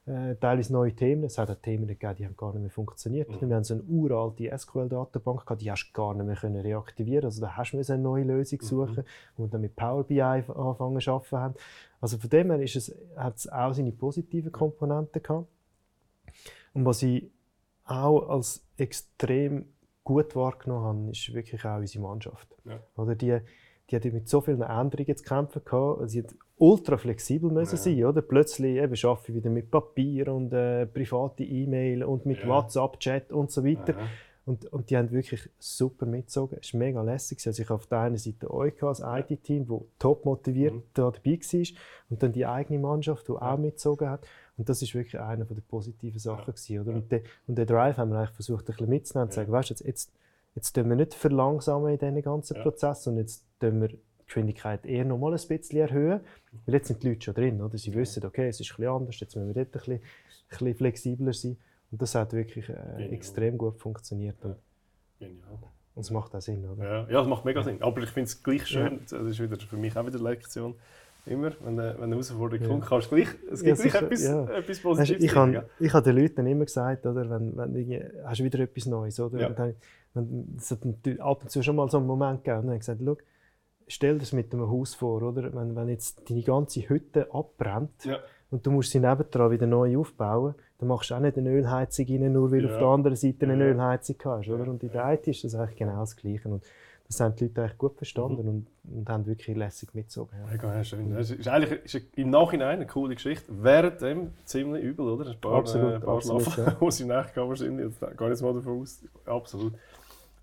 Äh, 0.07 0.38
teilweise 0.38 0.71
neue 0.71 0.93
Themen. 0.95 1.25
Es 1.25 1.38
hat 1.38 1.51
auch 1.51 1.55
Themen 1.55 1.86
gegeben, 1.86 2.15
die 2.17 2.25
haben 2.25 2.38
gar 2.38 2.53
nicht 2.53 2.62
mehr 2.62 2.71
funktioniert. 2.71 3.29
Mhm. 3.29 3.49
Wir 3.49 3.57
haben 3.57 3.65
so 3.65 3.73
eine 3.73 3.83
uralte 3.83 4.57
SQL-Datenbank 4.57 5.45
gehabt, 5.45 5.62
die 5.62 5.69
hast 5.69 5.89
du 5.89 5.93
gar 5.93 6.13
nicht 6.13 6.25
mehr 6.25 6.38
können 6.38 6.62
reaktivieren 6.62 7.25
Also 7.25 7.41
da 7.41 7.57
hast 7.57 7.73
du 7.73 7.77
eine 7.77 8.01
neue 8.01 8.23
Lösung 8.23 8.60
mhm. 8.62 8.65
suchen, 8.65 8.95
mhm. 8.95 9.03
wo 9.36 9.43
wir 9.43 9.49
dann 9.49 9.62
mit 9.62 9.75
Power 9.75 10.05
BI 10.05 10.21
anfangen 10.21 11.01
zu 11.01 11.12
arbeiten 11.12 11.38
haben. 11.38 11.55
Also 11.99 12.17
von 12.17 12.29
dem 12.29 12.51
her 12.51 12.62
ist 12.62 12.77
es, 12.77 12.95
hat 13.17 13.36
es 13.36 13.51
auch 13.51 13.73
seine 13.73 13.91
positiven 13.91 14.51
Komponenten 14.51 15.21
gehabt. 15.21 15.47
Und 16.73 16.86
was 16.86 17.03
ich 17.03 17.29
auch 17.83 18.29
als 18.29 18.65
extrem 18.77 19.65
gut 20.08 20.38
wahrgenommen 20.38 20.86
habe, 20.86 21.12
ist 21.12 21.34
wirklich 21.34 21.65
auch 21.65 21.80
unsere 21.80 22.02
Mannschaft. 22.02 22.48
Ja. 22.63 22.80
Oder 22.96 23.15
die, 23.15 23.39
die 23.89 23.96
hat 23.98 24.06
mit 24.06 24.30
so 24.30 24.39
vielen 24.39 24.62
Änderungen 24.62 25.17
zu 25.17 25.24
kämpfen 25.24 25.62
gehabt. 25.65 26.10
Sie 26.10 26.24
hat 26.24 26.34
ultra 26.56 26.96
flexibel 26.96 27.52
müssen 27.52 27.76
ja. 27.76 27.82
sein, 27.82 28.06
oder? 28.06 28.22
Plötzlich 28.22 28.78
eben 28.78 28.96
arbeite 29.04 29.32
ich 29.32 29.36
wieder 29.36 29.50
mit 29.50 29.70
Papier 29.70 30.34
und 30.34 30.54
äh, 30.54 30.86
private 30.86 31.43
E-Mail 31.43 32.06
und 32.06 32.26
mit 32.26 32.39
ja. 32.39 32.48
WhatsApp-Chat 32.48 33.34
und 33.34 33.52
so 33.52 33.65
weiter. 33.65 34.00
Ja. 34.00 34.08
Und, 34.46 34.72
und 34.72 34.89
die 34.89 34.96
haben 34.96 35.12
wirklich 35.12 35.50
super 35.60 36.06
mitgezogen. 36.06 36.58
Es 36.62 36.74
war 36.74 36.80
mega 36.80 37.02
lässig. 37.02 37.46
Also 37.46 37.62
ich 37.62 37.70
auf 37.70 37.86
der 37.88 38.00
einen 38.00 38.15
Seite 38.15 38.50
euch 38.50 38.82
als 38.82 39.02
IT-Team, 39.04 39.67
das 39.67 39.82
top 40.00 40.24
motiviert 40.24 40.74
mhm. 40.74 40.84
da 40.93 41.12
dabei 41.12 41.38
war. 41.38 41.78
Und 42.10 42.24
dann 42.24 42.32
die 42.32 42.46
eigene 42.46 42.80
Mannschaft, 42.80 43.28
die 43.28 43.34
auch 43.34 43.58
mitgezogen 43.58 44.10
hat. 44.10 44.26
Und 44.58 44.70
das 44.70 44.82
ist 44.82 44.93
wirklich 44.96 45.20
eine 45.20 45.46
der 45.46 45.62
positiven 45.62 46.20
Sachen. 46.20 46.54
Ja. 46.67 46.82
oder? 46.82 46.93
Und, 46.93 47.12
de, 47.12 47.24
und 47.48 47.58
den 47.58 47.67
Drive 47.67 47.98
haben 47.98 48.12
wir 48.12 48.17
eigentlich 48.17 48.32
versucht, 48.32 48.63
ein 48.63 48.74
bisschen 48.74 48.89
mitzunehmen 48.89 49.28
und 49.28 49.32
zu 49.32 49.36
sagen, 49.36 49.52
weißt, 49.52 49.70
jetzt, 49.70 49.86
jetzt, 49.86 50.12
jetzt 50.56 50.74
tun 50.74 50.89
wir 50.89 50.96
nicht 50.96 51.13
verlangsamen 51.13 51.93
in 51.93 52.00
diesen 52.00 52.22
ganzen 52.22 52.58
ja. 52.58 52.63
Prozess, 52.63 53.04
sondern 53.04 53.26
jetzt 53.26 53.46
tun 53.60 53.82
wir 53.82 53.89
die 53.89 54.00
Geschwindigkeit 54.26 54.86
eher 54.86 55.06
noch 55.06 55.20
mal 55.20 55.32
ein 55.32 55.48
bisschen 55.48 55.80
erhöhen. 55.80 56.22
Weil 56.65 56.76
jetzt 56.76 56.88
sind 56.88 57.04
die 57.04 57.10
Leute 57.10 57.22
schon 57.22 57.36
drin. 57.36 57.62
Oder? 57.62 57.78
Sie 57.78 57.93
wissen, 57.93 58.26
okay, 58.26 58.48
es 58.48 58.60
ist 58.60 58.72
ein 58.72 58.78
bisschen 58.78 58.91
anders, 58.91 59.20
jetzt 59.20 59.36
müssen 59.36 59.54
wir 59.54 59.65
dort 59.65 59.67
ein 59.67 59.72
bisschen, 59.72 59.93
ein 59.93 60.50
bisschen 60.50 60.76
flexibler 60.76 61.34
sein. 61.34 61.58
Und 61.91 62.02
das 62.02 62.15
hat 62.15 62.34
wirklich 62.34 62.67
äh, 62.67 63.10
extrem 63.10 63.58
gut 63.58 63.80
funktioniert. 63.80 64.43
Und, 64.43 64.56
Genial. 65.20 65.60
Und 65.98 66.02
es 66.02 66.12
macht 66.12 66.36
auch 66.36 66.41
Sinn, 66.41 66.63
oder? 66.63 66.84
Ja, 66.84 67.10
ja 67.10 67.22
es 67.22 67.28
macht 67.28 67.43
mega 67.43 67.63
Sinn. 67.63 67.82
Aber 67.82 68.02
ich 68.04 68.10
finde 68.10 68.28
es 68.28 68.43
gleich 68.43 68.67
schön, 68.67 68.93
ja. 68.93 69.17
das 69.17 69.32
ist 69.32 69.39
wieder 69.39 69.58
für 69.58 69.78
mich 69.78 69.96
auch 69.98 70.06
wieder 70.06 70.20
eine 70.20 70.30
Lektion, 70.30 70.76
immer, 71.27 71.51
wenn 71.61 71.79
eine, 71.79 71.93
wenn 71.95 72.03
eine 72.03 72.15
Herausforderung 72.15 72.63
ja. 72.63 72.69
kommt, 72.69 72.85
kannst 72.85 73.11
du 73.11 73.15
gleich, 73.15 73.27
es 73.51 73.63
gibt 73.63 73.77
ja, 73.77 73.83
gleich 73.83 74.01
etwas, 74.01 74.23
ja. 74.23 74.49
etwas 74.49 74.79
Positives. 74.79 75.23
ich 75.23 75.35
habe 75.35 75.69
ich 75.79 75.93
hab 75.93 76.03
den 76.03 76.15
Leuten 76.15 76.47
immer 76.47 76.65
gesagt, 76.65 77.05
oder, 77.05 77.29
wenn, 77.29 77.55
wenn 77.57 78.11
hast 78.25 78.39
du 78.39 78.43
wieder 78.43 78.59
etwas 78.59 78.85
Neues, 78.85 79.19
oder? 79.19 79.39
Ja. 79.39 79.49
Dann, 79.49 79.75
wenn, 80.13 80.55
es 80.57 80.71
hat 80.71 80.79
ab 81.19 81.43
und 81.43 81.49
zu 81.49 81.61
schon 81.63 81.75
mal 81.75 81.89
so 81.89 81.97
einen 81.97 82.07
Moment 82.07 82.43
gegeben, 82.43 82.59
und 82.59 82.63
dann 82.63 82.69
habe 82.69 82.75
ich 82.75 82.81
gesagt, 82.81 83.01
schau, 83.03 83.17
stell 83.87 84.13
dir 84.13 84.19
das 84.19 84.33
mit 84.33 84.53
einem 84.53 84.69
Haus 84.69 84.95
vor, 84.95 85.21
oder? 85.21 85.53
Wenn, 85.53 85.75
wenn 85.75 85.89
jetzt 85.89 86.29
deine 86.29 86.43
ganze 86.43 86.87
Hütte 86.87 87.33
abbrennt 87.33 88.05
ja. 88.05 88.19
und 88.51 88.65
du 88.65 88.71
musst 88.71 88.91
sie 88.91 88.99
nebendran 88.99 89.51
wieder 89.51 89.67
neu 89.67 89.97
aufbauen, 89.97 90.55
dann 90.79 90.89
machst 90.89 91.09
du 91.09 91.15
auch 91.15 91.19
nicht 91.19 91.37
eine 91.37 91.49
Ölheizung 91.49 92.05
rein, 92.07 92.31
nur 92.33 92.51
weil 92.51 92.65
ja. 92.65 92.71
auf 92.71 92.77
der 92.77 92.87
anderen 92.87 93.15
Seite 93.15 93.47
eine 93.47 93.63
Ölheizung 93.63 94.15
hast, 94.25 94.49
oder? 94.49 94.67
Und 94.69 94.83
in 94.83 94.91
der 94.91 95.13
IT 95.13 95.27
ist 95.27 95.43
das 95.43 95.55
eigentlich 95.55 95.77
genau 95.77 95.99
das 96.01 96.15
Gleiche. 96.15 96.49
Und 96.49 96.63
das 97.08 97.22
haben 97.22 97.36
die 97.36 97.46
Leute 97.46 97.62
eigentlich 97.62 97.78
gut 97.78 97.96
verstanden 97.96 98.43
mhm. 98.43 98.50
und, 98.50 98.67
und 98.98 99.10
haben 99.10 99.26
wirklich 99.26 99.56
lässig 99.56 99.93
mitgezogen. 99.93 100.38
Ja. 100.38 100.52
Mega 100.52 100.84
schön. 100.84 101.13
Das 101.13 101.32
ist 101.32 101.48
eigentlich 101.48 101.93
ist 101.93 102.06
im 102.15 102.30
Nachhinein 102.30 102.78
eine 102.78 102.88
coole 102.88 103.15
Geschichte. 103.15 103.46
Während 103.48 104.02
dem 104.02 104.32
ziemlich 104.43 104.84
übel, 104.84 105.08
oder? 105.08 105.30
Ein 105.30 105.39
paar, 105.39 105.56
absolut, 105.56 105.93
äh, 105.93 106.00
paar 106.00 106.15
absolut, 106.15 106.43
Schlafen, 106.43 106.78
ja. 106.82 106.89
die 106.89 107.02
im 107.02 107.08
Nachtkammer 107.08 107.56
sind. 107.56 107.80
Jetzt 107.80 108.00
gar 108.17 108.30
nicht 108.30 108.41
mal 108.41 108.54
davon 108.54 108.82
aus. 108.82 109.04
Absolut. 109.26 109.74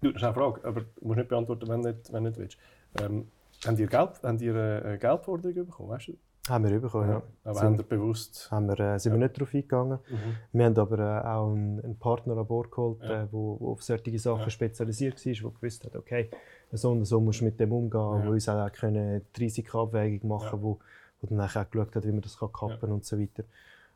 Du, 0.01 0.11
das 0.11 0.23
ist 0.23 0.25
eine 0.25 0.35
Frage, 0.35 0.61
aber 0.65 0.81
du 0.81 1.07
musst 1.07 1.19
nicht 1.19 1.29
beantworten, 1.29 1.69
wenn 1.69 1.83
du 1.83 1.89
nicht, 1.91 2.13
wenn 2.13 2.23
nicht 2.23 2.39
willst. 2.39 2.59
Ähm, 3.01 3.29
haben 3.67 3.79
ihr, 3.79 3.87
Geld, 3.87 4.23
haben 4.23 4.39
ihr 4.39 4.85
äh, 4.85 4.99
Geldforderungen 4.99 5.67
bekommen, 5.67 5.91
weißt 5.91 6.09
du? 6.09 6.17
Haben 6.49 6.69
wir 6.69 6.79
bekommen, 6.79 7.09
ja. 7.09 7.23
Aber 7.45 7.55
sind, 7.55 7.65
haben 7.65 7.79
wir 7.79 7.85
bewusst? 7.85 8.51
Haben 8.51 8.67
wir, 8.67 8.79
äh, 8.79 8.99
sind 8.99 9.13
ja. 9.13 9.19
wir 9.19 9.27
nicht 9.27 9.41
darauf 9.41 9.55
eingegangen. 9.55 9.99
Mhm. 10.11 10.37
Wir 10.53 10.65
haben 10.67 10.79
aber 10.79 10.99
äh, 10.99 11.27
auch 11.27 11.53
einen, 11.53 11.81
einen, 11.81 11.99
Partner 11.99 12.37
an 12.37 12.47
Bord 12.47 12.71
geholt, 12.71 13.01
der 13.01 13.11
ja. 13.11 13.23
äh, 13.23 13.37
auf 13.65 13.83
solche 13.83 14.19
Sachen 14.19 14.43
ja. 14.43 14.51
spezialisiert 14.51 15.25
war, 15.25 15.33
der 15.33 15.51
gewusst 15.51 15.85
hat, 15.85 15.97
okay, 15.97 16.31
so 16.71 16.91
und 16.91 17.05
so 17.07 17.21
musst 17.21 17.41
du 17.41 17.47
mit 17.47 17.59
dem 17.59 17.73
umgehen, 17.73 18.01
ja. 18.01 18.27
wo 18.27 18.33
uns 18.33 18.49
auch 18.49 18.71
können 18.73 19.23
die 19.35 19.41
Risikoabwägung 19.41 20.29
machen 20.29 20.59
ja. 20.59 20.63
wo, 20.63 20.81
wo 21.21 21.27
dann 21.27 21.41
auch 21.41 21.71
geschaut 21.71 21.97
hat, 21.97 22.05
wie 22.05 22.13
man 22.13 22.21
das 22.21 22.39
kann 22.39 22.53
kappen 22.53 22.89
ja. 22.89 22.95
und 22.95 23.05
so 23.07 23.19
weiter. 23.19 23.45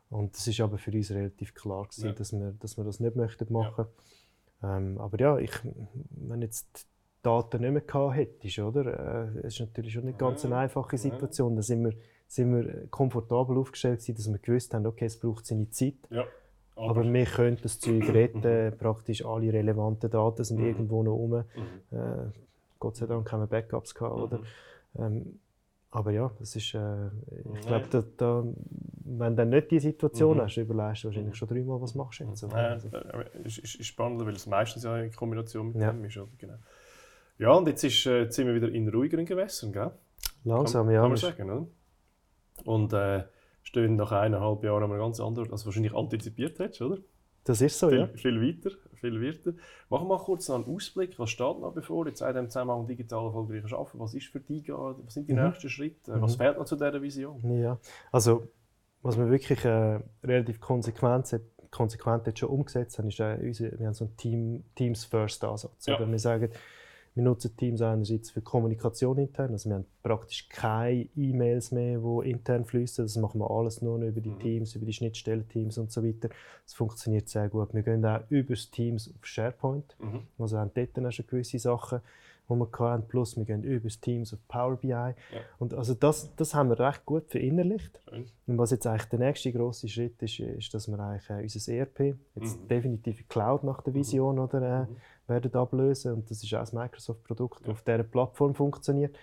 Und 0.09 0.35
das 0.35 0.47
ist 0.47 0.59
aber 0.59 0.79
für 0.79 0.91
uns 0.91 1.11
relativ 1.11 1.53
klar 1.53 1.83
gewesen, 1.83 2.07
ja. 2.07 2.13
dass, 2.13 2.33
wir, 2.33 2.53
dass 2.59 2.77
wir 2.77 2.83
das 2.83 2.99
nicht 2.99 3.15
möchten 3.15 3.53
machen. 3.53 3.85
Ähm, 4.63 4.97
aber 4.97 5.19
ja, 5.19 5.37
ich, 5.37 5.51
wenn 6.09 6.41
jetzt 6.41 6.67
die 6.75 7.23
Daten 7.23 7.61
nicht 7.61 7.71
mehr 7.71 7.81
gehabt 7.81 8.15
hättest, 8.15 8.59
oder? 8.59 9.35
Äh, 9.35 9.39
es 9.39 9.53
ist 9.53 9.59
natürlich 9.59 9.93
schon 9.93 10.05
nicht 10.05 10.17
ganz 10.17 10.43
eine 10.45 10.57
einfache 10.57 10.97
Situation. 10.97 11.55
Da 11.55 11.61
sind 11.61 11.83
wir 11.83 11.93
sind 12.29 12.55
wir 12.55 12.87
komfortabel 12.87 13.57
aufgestellt 13.57 13.99
gewesen, 13.99 14.15
dass 14.15 14.31
wir 14.31 14.37
gewusst 14.37 14.73
haben, 14.73 14.85
okay, 14.85 15.05
es 15.05 15.19
braucht 15.19 15.47
seine 15.47 15.69
Zeit. 15.71 15.95
Ja, 16.11 16.25
aber, 16.75 17.01
aber, 17.01 17.13
wir 17.13 17.25
können 17.25 17.57
das 17.61 17.79
Zeug 17.79 18.07
retten, 18.13 18.77
praktisch 18.77 19.25
alle 19.25 19.51
relevanten 19.51 20.09
Daten 20.09 20.43
sind 20.43 20.59
mhm. 20.59 20.67
irgendwo 20.67 21.03
noch 21.03 21.13
rum. 21.13 21.31
Mhm. 21.31 21.97
Äh, 21.97 22.31
Gott 22.77 22.95
sei 22.95 23.07
Dank 23.07 23.29
haben 23.31 23.41
wir 23.41 23.47
Backups 23.47 23.93
gehabt, 23.95 24.15
mhm. 24.15 24.23
oder? 24.23 24.39
Ähm, 24.97 25.39
aber 25.91 26.11
ja, 26.11 26.31
das 26.37 26.55
ist, 26.55 26.75
äh, 26.75 27.07
ich 27.57 27.65
glaube, 27.65 27.87
da, 27.89 28.03
da, 28.15 28.45
wenn 29.05 29.35
du 29.35 29.45
nicht 29.47 29.71
die 29.71 29.79
Situation 29.79 30.37
mhm. 30.37 30.41
hast, 30.41 30.57
überlegst 30.57 31.03
du 31.03 31.07
wahrscheinlich 31.07 31.35
schon 31.35 31.47
dreimal, 31.47 31.81
was 31.81 31.95
machst 31.95 32.19
du 32.19 32.25
jetzt. 32.25 32.43
Ja, 32.43 32.49
also. 32.49 32.89
ist, 33.43 33.57
ist, 33.57 33.85
spannend, 33.85 34.23
weil 34.23 34.35
es 34.35 34.45
meistens 34.45 34.83
ja 34.83 34.95
in 34.99 35.11
Kombination 35.11 35.73
mit 35.73 35.81
ja. 35.81 35.91
dem 35.91 36.05
ist. 36.05 36.15
Oder? 36.15 36.29
Genau. 36.37 36.57
Ja, 37.39 37.53
und 37.53 37.67
jetzt, 37.67 37.83
ist, 37.83 38.05
äh, 38.05 38.21
jetzt 38.21 38.35
sind 38.35 38.45
wir 38.45 38.53
wieder 38.53 38.69
in 38.69 38.87
ruhigeren 38.87 39.25
Gewässern, 39.25 39.73
gell? 39.73 39.91
Langsam, 40.43 40.85
kann, 40.85 40.93
ja. 40.93 41.01
Kann 41.01 41.09
man 41.09 41.17
sagen, 41.17 41.49
oder? 41.49 41.67
Und 42.65 42.93
äh, 42.93 43.23
stehen 43.63 43.95
nach 43.95 44.11
eineinhalb 44.11 44.63
Jahren 44.63 44.83
an 44.83 44.91
einem 44.91 44.99
ganz 44.99 45.19
anderen, 45.19 45.51
als 45.51 45.61
du 45.61 45.67
wahrscheinlich 45.67 45.93
antizipiert 45.95 46.57
hättest, 46.59 46.81
oder? 46.81 46.97
Das 47.43 47.61
ist 47.61 47.79
so, 47.79 47.89
viel, 47.89 47.99
ja. 47.99 48.07
Viel 48.15 48.41
weiter, 48.41 48.75
viel 48.95 49.21
weiter. 49.21 49.53
Machen 49.89 50.07
wir 50.07 50.17
mal 50.17 50.23
kurz 50.23 50.49
noch 50.49 50.55
einen 50.55 50.75
Ausblick. 50.75 51.17
Was 51.17 51.29
steht 51.31 51.59
noch 51.59 51.73
bevor? 51.73 52.05
Jetzt 52.05 52.21
in 52.21 52.27
diesem 52.27 52.49
Zusammenhang 52.49 52.85
digital 52.85 53.25
erfolgreich 53.25 53.73
arbeiten. 53.73 53.99
Was 53.99 54.13
ist 54.13 54.27
für 54.27 54.39
dich, 54.39 54.69
was 54.69 55.13
sind 55.13 55.29
die 55.29 55.33
Mhm. 55.33 55.45
nächsten 55.45 55.69
Schritte? 55.69 56.21
Was 56.21 56.35
fehlt 56.35 56.57
noch 56.57 56.65
zu 56.65 56.75
dieser 56.75 57.01
Vision? 57.01 57.39
Ja, 57.59 57.79
also 58.11 58.47
was 59.01 59.17
wir 59.17 59.29
wirklich 59.29 59.63
äh, 59.65 59.99
relativ 60.23 60.59
konsequent, 60.59 61.39
konsequent 61.71 62.27
jetzt 62.27 62.39
schon 62.39 62.49
umgesetzt 62.49 62.99
haben, 62.99 63.07
ist 63.07 63.19
äh, 63.19 63.37
unser, 63.41 63.79
wir 63.79 63.87
haben 63.87 63.93
so 63.93 64.05
einen 64.05 64.17
Team, 64.17 64.63
Teams 64.75 65.05
First 65.05 65.43
Ansatz. 65.43 65.85
Ja. 65.85 65.95
Oder 65.95 66.11
wir 66.11 66.19
sagen, 66.19 66.49
wir 67.15 67.23
nutzen 67.23 67.55
Teams 67.57 67.81
einerseits 67.81 68.31
für 68.31 68.41
Kommunikation 68.41 69.17
intern, 69.17 69.51
also 69.51 69.69
wir 69.69 69.75
haben 69.75 69.85
praktisch 70.03 70.47
keine 70.49 71.07
E-Mails 71.15 71.71
mehr, 71.71 71.99
die 71.99 72.29
intern 72.29 72.65
fließen. 72.65 73.05
Das 73.05 73.17
machen 73.17 73.39
wir 73.41 73.49
alles 73.49 73.81
nur 73.81 73.97
noch 73.97 74.07
über 74.07 74.21
die 74.21 74.29
Mhm. 74.29 74.39
Teams, 74.39 74.75
über 74.75 74.85
die 74.85 74.93
Schnittstellen-Teams 74.93 75.77
und 75.77 75.91
so 75.91 76.03
weiter. 76.03 76.29
Das 76.63 76.73
funktioniert 76.73 77.27
sehr 77.27 77.49
gut. 77.49 77.73
Wir 77.73 77.83
gehen 77.83 78.05
auch 78.05 78.21
über 78.29 78.53
Teams 78.53 79.13
auf 79.13 79.25
SharePoint. 79.25 79.95
Mhm. 79.99 80.21
Also 80.37 80.57
haben 80.57 80.71
dort 80.73 80.95
dann 80.95 81.07
auch 81.07 81.11
schon 81.11 81.27
gewisse 81.27 81.59
Sachen, 81.59 81.99
die 82.49 82.55
wir 82.55 82.79
hatten. 82.79 83.07
Plus 83.07 83.37
wir 83.37 83.45
gehen 83.45 83.63
über 83.63 83.83
das 83.85 83.99
Teams 83.99 84.33
auf 84.33 84.39
Power 84.47 84.75
BI. 84.77 85.13
Und 85.59 85.73
also 85.73 85.93
das, 85.93 86.35
das 86.35 86.53
haben 86.55 86.69
wir 86.69 86.79
recht 86.79 87.05
gut 87.05 87.29
verinnerlicht. 87.29 87.99
Schön. 88.09 88.25
Und 88.47 88.57
was 88.57 88.71
jetzt 88.71 88.87
eigentlich 88.87 89.05
der 89.09 89.19
nächste 89.19 89.51
große 89.53 89.87
Schritt 89.87 90.21
ist, 90.23 90.39
ist, 90.39 90.73
dass 90.73 90.87
wir 90.87 90.99
eigentlich 90.99 91.29
äh, 91.29 91.41
unser 91.43 91.71
ERP 91.73 91.99
jetzt 92.35 92.61
Mhm. 92.61 92.67
definitiv 92.67 93.27
Cloud 93.29 93.63
nach 93.63 93.81
der 93.81 93.93
Vision 93.93 94.39
oder, 94.39 94.61
äh, 94.61 94.81
Mhm. 94.83 94.95
werden 95.27 95.53
ablösen. 95.53 96.13
Und 96.15 96.29
das 96.31 96.43
ist 96.43 96.53
auch 96.53 96.71
ein 96.73 96.77
Microsoft-Produkt, 96.79 97.61
das 97.61 97.69
auf 97.69 97.81
dieser 97.83 98.03
Plattform 98.03 98.55
funktioniert. 98.55 99.15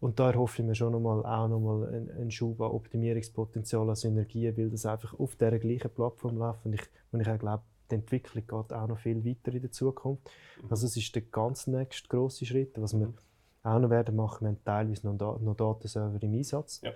Und 0.00 0.18
da 0.18 0.30
erhoffe 0.30 0.62
ich 0.62 0.66
mir 0.66 0.74
schon 0.74 0.92
noch 0.92 1.00
mal, 1.00 1.24
auch 1.26 1.46
nochmal 1.48 1.86
einen, 1.88 2.10
einen 2.12 2.30
Schub 2.30 2.60
an 2.62 2.70
Optimierungspotenzial, 2.70 3.86
an 3.88 3.94
Synergien, 3.96 4.56
weil 4.56 4.70
das 4.70 4.86
einfach 4.86 5.18
auf 5.18 5.36
dieser 5.36 5.58
gleichen 5.58 5.90
Plattform 5.90 6.38
läuft. 6.38 6.64
Und 6.64 6.72
ich, 6.74 6.80
und 7.12 7.20
ich 7.20 7.28
auch 7.28 7.38
glaube, 7.38 7.62
die 7.90 7.96
Entwicklung 7.96 8.44
geht 8.46 8.72
auch 8.72 8.86
noch 8.88 8.98
viel 8.98 9.24
weiter 9.24 9.52
in 9.52 9.60
der 9.62 9.72
Zukunft. 9.72 10.30
Also 10.68 10.86
es 10.86 10.96
ist 10.96 11.14
der 11.14 11.22
ganz 11.22 11.66
nächste 11.66 12.08
grosse 12.08 12.44
Schritt, 12.46 12.80
was 12.80 12.92
wir 12.98 13.06
Mhm. 13.08 13.14
auch 13.62 13.78
noch 13.78 13.90
werden 13.90 14.16
machen. 14.16 14.44
Wir 14.44 14.48
haben 14.50 14.64
teilweise 14.64 15.06
noch, 15.06 15.40
noch 15.40 15.54
Datenserver 15.56 16.22
im 16.22 16.34
Einsatz. 16.34 16.80
Ja. 16.82 16.92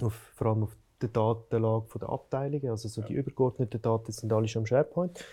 Auf, 0.00 0.14
vor 0.34 0.48
allem 0.48 0.64
auf 0.64 0.76
der 1.00 1.08
Datenlage 1.10 1.98
der 1.98 2.08
Abteilungen, 2.08 2.70
also 2.70 2.88
so 2.88 3.00
Ja. 3.02 3.06
die 3.08 3.14
übergeordneten 3.14 3.80
Daten 3.82 4.12
sind 4.12 4.32
alle 4.32 4.48
schon 4.48 4.60
am 4.62 4.66
SharePoint. 4.66 5.24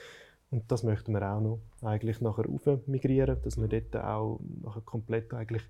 Und 0.52 0.72
das 0.72 0.84
möchten 0.84 1.14
wir 1.14 1.22
auch 1.34 1.42
noch 1.42 1.60
eigentlich 1.82 2.22
nachher 2.22 2.46
rauf 2.46 2.88
migrieren, 2.88 3.38
dass 3.44 3.58
wir 3.58 3.68
dort 3.68 3.96
auch 4.04 4.40
nachher 4.62 4.82
komplett 4.82 5.34
eigentlich 5.34 5.64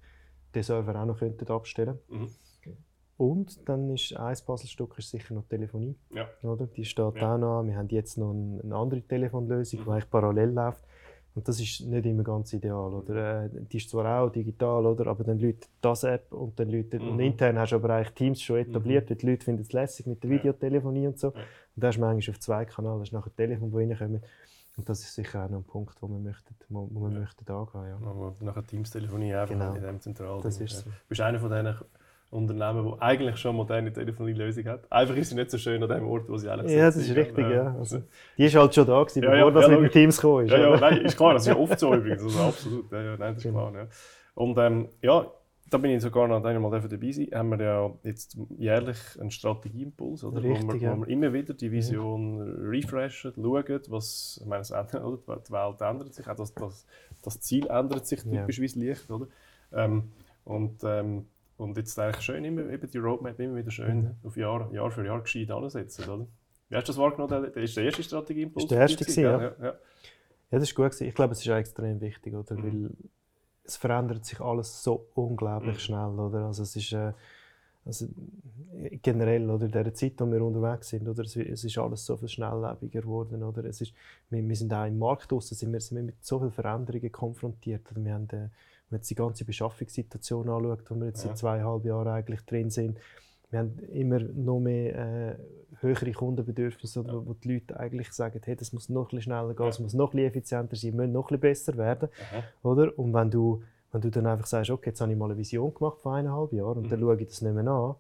den 0.54 0.64
Server 0.64 1.00
auch 1.02 1.06
noch 1.06 1.20
könnten 1.20 1.48
abstellen 1.48 2.00
Mhm. 2.10 2.28
Und 3.24 3.70
dann 3.70 3.90
ist 3.90 4.16
ein 4.18 4.36
Puzzlestück 4.46 4.98
ist 4.98 5.10
sicher 5.12 5.34
noch 5.34 5.44
die 5.44 5.50
Telefonie. 5.56 5.96
Ja. 6.14 6.28
Oder? 6.44 6.66
Die 6.68 6.84
steht 6.84 7.16
Ja. 7.16 7.34
auch 7.34 7.38
noch 7.38 7.60
an. 7.60 7.68
Wir 7.68 7.78
haben 7.78 7.88
jetzt 7.90 8.18
noch 8.18 8.32
ein- 8.34 8.60
eine 8.62 8.76
andere 8.76 9.02
Telefonlösung, 9.02 9.80
Mhm. 9.80 9.84
die 9.86 9.90
eigentlich 9.92 10.10
parallel 10.10 10.50
läuft. 10.50 10.84
Und 11.36 11.48
das 11.48 11.60
ist 11.60 11.82
nicht 11.82 12.06
immer 12.06 12.22
ganz 12.24 12.52
ideal. 12.54 12.94
Oder? 12.94 13.46
Äh, 13.46 13.50
Die 13.72 13.78
ist 13.78 13.90
zwar 13.90 14.06
auch 14.22 14.30
digital, 14.30 14.86
oder? 14.86 15.08
aber 15.08 15.24
dann 15.24 15.40
läutet 15.40 15.70
das 15.82 16.04
App 16.04 16.32
und 16.34 16.60
dann 16.60 16.70
läutet, 16.70 17.02
und 17.02 17.14
Mhm. 17.14 17.20
intern 17.22 17.58
hast 17.58 17.72
du 17.72 17.78
aber 17.78 17.92
eigentlich 17.92 18.14
Teams 18.14 18.42
schon 18.42 18.58
etabliert, 18.58 19.10
weil 19.10 19.18
die 19.18 19.26
Leute 19.26 19.46
finden 19.46 19.62
es 19.62 19.72
lässig 19.72 20.06
mit 20.06 20.22
der. 20.22 20.30
Videotelefonie 20.30 21.08
und 21.08 21.18
so. 21.18 21.28
Ja. 21.30 21.34
Und 21.76 21.84
da 21.84 21.88
hast 21.88 21.96
du 21.96 22.02
manchmal 22.02 22.34
auf 22.36 22.40
zwei 22.42 22.66
Kanälen, 22.66 23.00
hast 23.00 23.12
du 23.14 23.16
nachher 23.16 23.36
Telefon, 23.36 23.72
die 23.72 23.78
reinkommen. 23.78 24.22
Und 24.76 24.90
das 24.90 25.00
ist 25.02 25.16
sicher 25.16 25.46
auch 25.46 25.50
noch 25.50 25.60
ein 25.60 25.64
Punkt, 25.64 25.96
wo 26.02 26.08
wir 26.08 26.20
möchten, 26.20 26.54
wo, 26.70 26.88
wo 26.92 27.02
wir 27.08 27.14
Ja. 27.14 27.20
möchten 27.22 27.52
angehen. 27.52 27.86
Ja. 27.88 28.34
Nachher 28.42 28.64
Teams-Telefonie 28.68 29.34
einfach 29.34 29.54
Genau. 29.56 29.74
in 29.76 29.82
dem 29.82 30.00
zentral. 30.02 30.42
Das 30.42 30.60
ist 30.60 30.78
so. 30.78 30.90
Du 30.90 30.96
bist 31.10 31.22
einer 31.22 31.40
von 31.40 31.50
diesen 31.50 31.76
Unternehmen, 32.34 32.86
die 32.94 33.02
eigentlich 33.02 33.38
schon 33.38 33.56
moderne 33.56 33.94
Telefonielösung 33.94 34.66
hat. 34.66 34.92
Einfach 34.92 35.16
ist 35.16 35.30
sie 35.30 35.36
nicht 35.36 35.52
so 35.52 35.58
schön 35.58 35.82
an 35.84 35.90
dem 35.90 36.06
Ort, 36.08 36.28
wo 36.30 36.38
sie 36.38 36.50
eigentlich 36.50 36.72
Ja, 36.74 36.86
das 36.88 36.96
sind. 36.96 37.10
ist 37.10 37.16
richtig. 37.16 37.50
Ja. 37.50 37.76
Also, 37.78 38.02
die 38.38 38.46
ist 38.46 38.56
halt 38.56 38.74
schon 38.76 38.86
da 38.88 39.02
gewesen, 39.04 39.24
Ja, 39.24 39.30
bevor 39.32 39.48
ja, 39.48 39.52
das 39.52 39.68
ja, 39.70 39.78
mit 39.78 39.84
den. 39.84 39.92
Teams 40.02 40.18
gekommen 40.18 40.46
ist. 40.46 40.52
Ja, 40.52 40.58
ja, 40.60 40.80
nein, 40.80 40.98
ist 41.06 41.16
klar, 41.18 41.34
das 41.34 41.44
ist 41.44 41.48
ja 41.48 41.56
oft 41.58 41.80
so 41.80 41.94
übrigens. 41.96 42.24
Also 42.24 42.40
absolut. 42.40 42.92
Ja, 42.92 43.02
ja, 43.02 43.18
nein, 43.18 43.34
das 43.36 43.38
ist 43.38 43.44
Genau. 43.44 43.70
klar. 43.70 43.84
Ja. 43.84 43.88
Und 44.36 44.58
ähm, 44.58 44.90
ja, 45.02 45.28
da 45.70 45.78
bin 45.80 45.92
ich 45.92 46.02
sogar 46.04 46.28
noch 46.28 46.44
einmal 46.44 46.72
dabei 46.72 47.12
sein. 47.12 47.28
Haben 47.34 47.50
wir 47.58 47.66
ja 47.66 47.92
jetzt 48.04 48.38
jährlich 48.58 48.98
einen 49.20 49.32
Strategieimpuls, 49.32 50.24
oder? 50.24 50.44
Richtig, 50.44 50.68
wo, 50.68 50.74
wir, 50.74 50.80
ja. 50.80 50.96
wo 50.98 51.02
wir 51.02 51.08
immer 51.08 51.34
wieder 51.34 51.54
die 51.56 51.72
Vision 51.72 52.42
refreshen, 52.42 53.34
schauen, 53.36 53.80
was, 53.88 54.40
ich 54.42 54.48
meine, 54.48 54.62
es 54.62 54.72
ändert, 54.72 55.04
oder? 55.04 55.38
die 55.38 55.52
Welt 55.52 55.82
ändert 55.82 56.14
sich, 56.14 56.28
auch 56.28 56.36
das, 56.36 56.54
das, 56.54 56.86
das 57.24 57.40
Ziel 57.42 57.66
ändert 57.68 58.06
sich 58.06 58.24
Ja. 58.26 58.42
typischerweise 58.42 58.80
leicht, 58.86 59.10
oder? 59.10 59.28
Ähm, 59.72 60.12
und, 60.46 60.84
ähm, 60.84 61.26
und 61.64 61.78
jetzt 61.78 61.98
eigentlich 61.98 62.22
schön 62.24 62.44
immer 62.46 62.70
eben 62.70 62.90
die 62.90 62.98
Roadmap 62.98 63.40
immer 63.40 63.56
wieder 63.58 63.72
schön 63.72 63.98
Mhm. 64.02 64.16
auf 64.24 64.38
Jahr, 64.38 64.72
Jahr 64.74 64.92
für 64.92 65.06
Jahr 65.06 65.22
gescheit 65.22 65.50
ansetzen, 65.52 66.10
oder? 66.10 66.28
Wie 66.70 66.76
hast 66.76 66.88
du 66.88 66.92
das 66.92 66.98
wahrgenommen? 66.98 67.52
Der 67.54 67.64
ist 67.64 67.76
der 67.78 67.84
erste 67.86 68.04
Strategieimpuls? 68.04 68.64
Ist 68.66 68.72
der 68.72 68.80
erste 68.80 69.04
gewesen, 69.06 69.22
gell? 69.24 69.56
ja. 69.60 69.66
ja. 69.66 69.74
Ja, 70.52 70.60
das 70.60 70.64
ist 70.64 70.76
gut. 70.76 70.86
gewesen. 70.92 71.08
Ich 71.08 71.16
glaube, 71.16 71.34
es 71.34 71.40
ist 71.42 71.50
auch 71.50 71.56
extrem 71.56 72.00
wichtig, 72.02 72.34
oder? 72.36 72.56
Mhm. 72.56 72.64
Weil 72.64 72.92
es 73.64 73.78
verändert 73.78 74.26
sich 74.26 74.40
alles 74.40 74.84
so 74.84 75.08
unglaublich 75.16 75.76
Mhm. 75.76 75.80
schnell, 75.80 76.20
oder? 76.20 76.46
Also 76.46 76.64
es 76.64 76.76
ist 76.76 76.92
äh, 76.94 77.14
also 77.86 78.08
generell, 79.02 79.50
oder 79.50 79.66
in 79.66 79.72
der 79.72 79.94
Zeit, 79.94 80.12
in 80.22 80.30
der 80.30 80.32
wir 80.40 80.46
unterwegs 80.46 80.90
sind, 80.90 81.08
oder? 81.08 81.24
Es, 81.24 81.36
es 81.36 81.64
ist 81.64 81.78
alles 81.78 82.06
so 82.06 82.16
viel 82.18 82.28
schnelllebiger 82.30 83.02
geworden, 83.02 83.44
oder? 83.44 83.66
Es 83.66 83.82
ist, 83.82 83.94
wir, 84.30 84.48
wir 84.48 84.56
sind 84.56 84.74
auch 84.74 84.86
im 84.86 84.98
Markt 85.00 85.32
draussen, 85.32 85.56
sind 85.56 85.72
wir, 85.74 85.80
sind 85.82 85.98
wir 85.98 86.04
mit 86.04 86.24
so 86.24 86.40
vielen 86.40 86.52
Veränderungen 86.52 87.12
konfrontiert, 87.12 87.92
oder? 87.92 88.04
Wir 88.04 88.14
haben, 88.14 88.30
äh, 88.32 88.50
wenn 88.90 88.96
man 88.96 89.00
jetzt 89.00 89.10
die 89.10 89.16
ganze 89.16 89.46
Beschaffungssituation 89.46 90.50
anschaut, 90.50 90.90
wo 90.90 90.96
wir 90.96 91.08
jetzt 91.08 91.24
Ja. 91.24 91.30
seit 91.30 91.38
zweieinhalb 91.40 91.86
Jahren 91.86 92.08
eigentlich 92.08 92.42
drin 92.46 92.70
sind, 92.70 92.98
wir 93.50 93.60
haben 93.60 93.78
immer 93.92 94.20
noch 94.20 94.60
mehr 94.60 94.96
äh, 94.96 95.38
höhere 95.80 96.12
Kundenbedürfnisse, 96.12 97.00
oder, 97.02 97.26
wo 97.26 97.34
die 97.34 97.54
Leute 97.54 97.80
eigentlich 97.80 98.12
sagen, 98.12 98.42
hey, 98.44 98.56
das 98.56 98.74
muss 98.74 98.90
noch 98.90 99.12
ein 99.12 99.22
schneller 99.22 99.54
gehen, 99.54 99.68
es 99.68 99.78
Ja. 99.78 99.84
muss 99.84 99.94
noch 99.94 100.14
ein 100.14 100.20
effizienter 100.20 100.76
sein, 100.76 100.94
wir 100.94 101.02
müssen 101.02 101.12
noch 101.14 101.30
ein 101.30 101.40
besser 101.40 101.78
werden. 101.78 102.10
Aha. 102.32 102.44
Oder? 102.64 102.98
Und 102.98 103.14
wenn 103.14 103.30
du, 103.30 103.62
wenn 103.92 104.02
du 104.02 104.10
dann 104.10 104.26
einfach 104.26 104.48
sagst, 104.48 104.72
okay, 104.72 104.90
jetzt 104.90 105.02
habe 105.02 105.12
ich 105.12 105.18
mal 105.18 105.26
eine 105.26 105.38
Vision 105.38 105.72
gemacht 105.74 106.00
vor 106.00 106.16
eineinhalb 106.16 106.52
Jahren 106.54 106.78
und 106.80 106.86
Mhm. 106.86 106.90
dann 106.90 107.00
schaue 107.02 107.22
ich 107.22 107.28
das 107.28 107.42
nicht 107.42 107.54
mehr 107.54 107.68
an, 107.68 107.96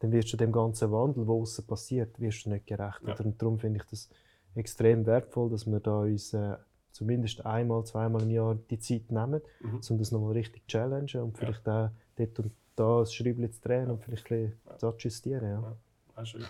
dann 0.00 0.12
wirst 0.12 0.32
du 0.32 0.36
dem 0.36 0.52
ganzen 0.52 0.92
Wandel, 0.92 1.24
der 1.24 1.34
außen 1.34 1.66
passiert, 1.66 2.20
wirst 2.20 2.44
du 2.44 2.50
nicht 2.50 2.66
gerecht. 2.66 3.00
Ja. 3.06 3.16
Und 3.18 3.40
darum 3.40 3.58
finde 3.58 3.80
ich 3.80 3.86
das 3.90 4.10
extrem 4.54 5.06
wertvoll, 5.06 5.48
dass 5.50 5.66
wir 5.66 5.80
da 5.80 6.00
uns 6.00 6.34
äh, 6.34 6.54
zumindest 6.92 7.44
einmal, 7.46 7.84
zweimal 7.84 8.22
im 8.22 8.30
Jahr 8.30 8.56
die 8.70 8.78
Zeit 8.78 9.10
nehmen, 9.10 9.40
Mhm. 9.60 9.80
um 9.88 9.98
das 9.98 10.12
nochmal 10.12 10.32
richtig 10.32 10.62
zu 10.68 10.78
challengen 10.78 11.22
und 11.22 11.36
vielleicht 11.38 11.68
auch 11.68 11.90
dort 12.16 12.38
und 12.40 12.52
da 12.76 13.00
ein 13.00 13.06
Schräubchen 13.06 13.52
zu 13.52 13.60
drehen 13.60 13.90
und 13.90 14.02
vielleicht 14.02 14.30
ein 14.30 14.52
bisschen 14.52 14.78
zu 14.78 14.88
adjustieren. 14.88 15.50
Ja. 15.50 15.76
Ah, 16.14 16.24
schön. 16.24 16.44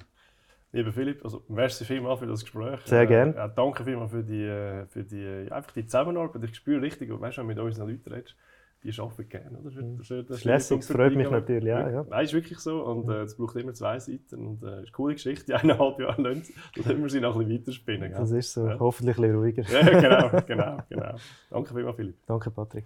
Lieber 0.72 0.92
Philipp, 0.92 1.24
also 1.24 1.42
merci 1.48 1.84
vielmals 1.86 2.20
für 2.20 2.26
das 2.26 2.42
Gespräch. 2.42 2.80
Sehr 2.84 3.02
Äh, 3.02 3.06
gern. 3.06 3.34
ja, 3.34 3.48
danke 3.48 3.84
vielmals 3.84 4.10
für 4.10 4.22
die, 4.22 4.42
äh, 4.44 4.86
für 4.86 5.02
die, 5.02 5.22
äh, 5.22 5.50
einfach 5.50 5.72
die 5.72 5.86
Zusammenarbeit. 5.86 6.44
Ich 6.44 6.56
spüre 6.56 6.82
richtig, 6.82 7.08
weißt 7.10 7.38
du, 7.38 7.40
wenn 7.40 7.48
du 7.48 7.54
mit 7.54 7.58
unseren 7.58 7.88
Leuten 7.88 8.12
redest, 8.12 8.36
die 8.82 8.92
arbeiten 9.00 9.28
gerne. 9.28 9.58
Oder? 9.58 9.70
Für, 9.70 10.04
für, 10.04 10.24
Das 10.24 10.38
ist 10.38 10.44
lässig, 10.44 10.78
das 10.80 10.90
freut 10.90 11.14
mich 11.16 11.30
natürlich, 11.30 11.68
ja, 11.68 11.90
ja. 11.90 12.06
Nein, 12.08 12.24
ist 12.24 12.32
wirklich 12.32 12.58
so. 12.58 12.84
Und 12.84 13.08
äh, 13.08 13.22
es 13.22 13.36
braucht 13.36 13.56
immer 13.56 13.74
zwei 13.74 13.98
Seiten. 13.98 14.46
Und 14.46 14.62
äh, 14.62 14.66
ist 14.66 14.72
eine 14.78 14.90
coole 14.92 15.14
Geschichte, 15.14 15.56
eineinhalb 15.56 15.98
Jahre 16.00 16.22
lang. 16.22 16.42
Dann 16.76 16.84
können 16.84 17.02
wir 17.02 17.10
sie 17.10 17.20
noch 17.20 17.36
ein 17.36 17.46
bisschen 17.46 17.60
weiterspinnen. 17.60 18.08
gell? 18.10 18.18
Das 18.20 18.30
ist 18.30 18.52
so, 18.52 18.66
Ja. 18.68 18.78
hoffentlich 18.78 19.16
ein 19.18 19.22
bisschen 19.22 19.36
ruhiger. 19.38 19.62
Ja, 19.70 20.00
genau, 20.00 20.42
genau, 20.46 20.78
genau. 20.88 21.14
Danke 21.50 21.74
vielmals, 21.74 21.96
Philipp. 21.96 22.16
Danke, 22.26 22.50
Patrick. 22.50 22.84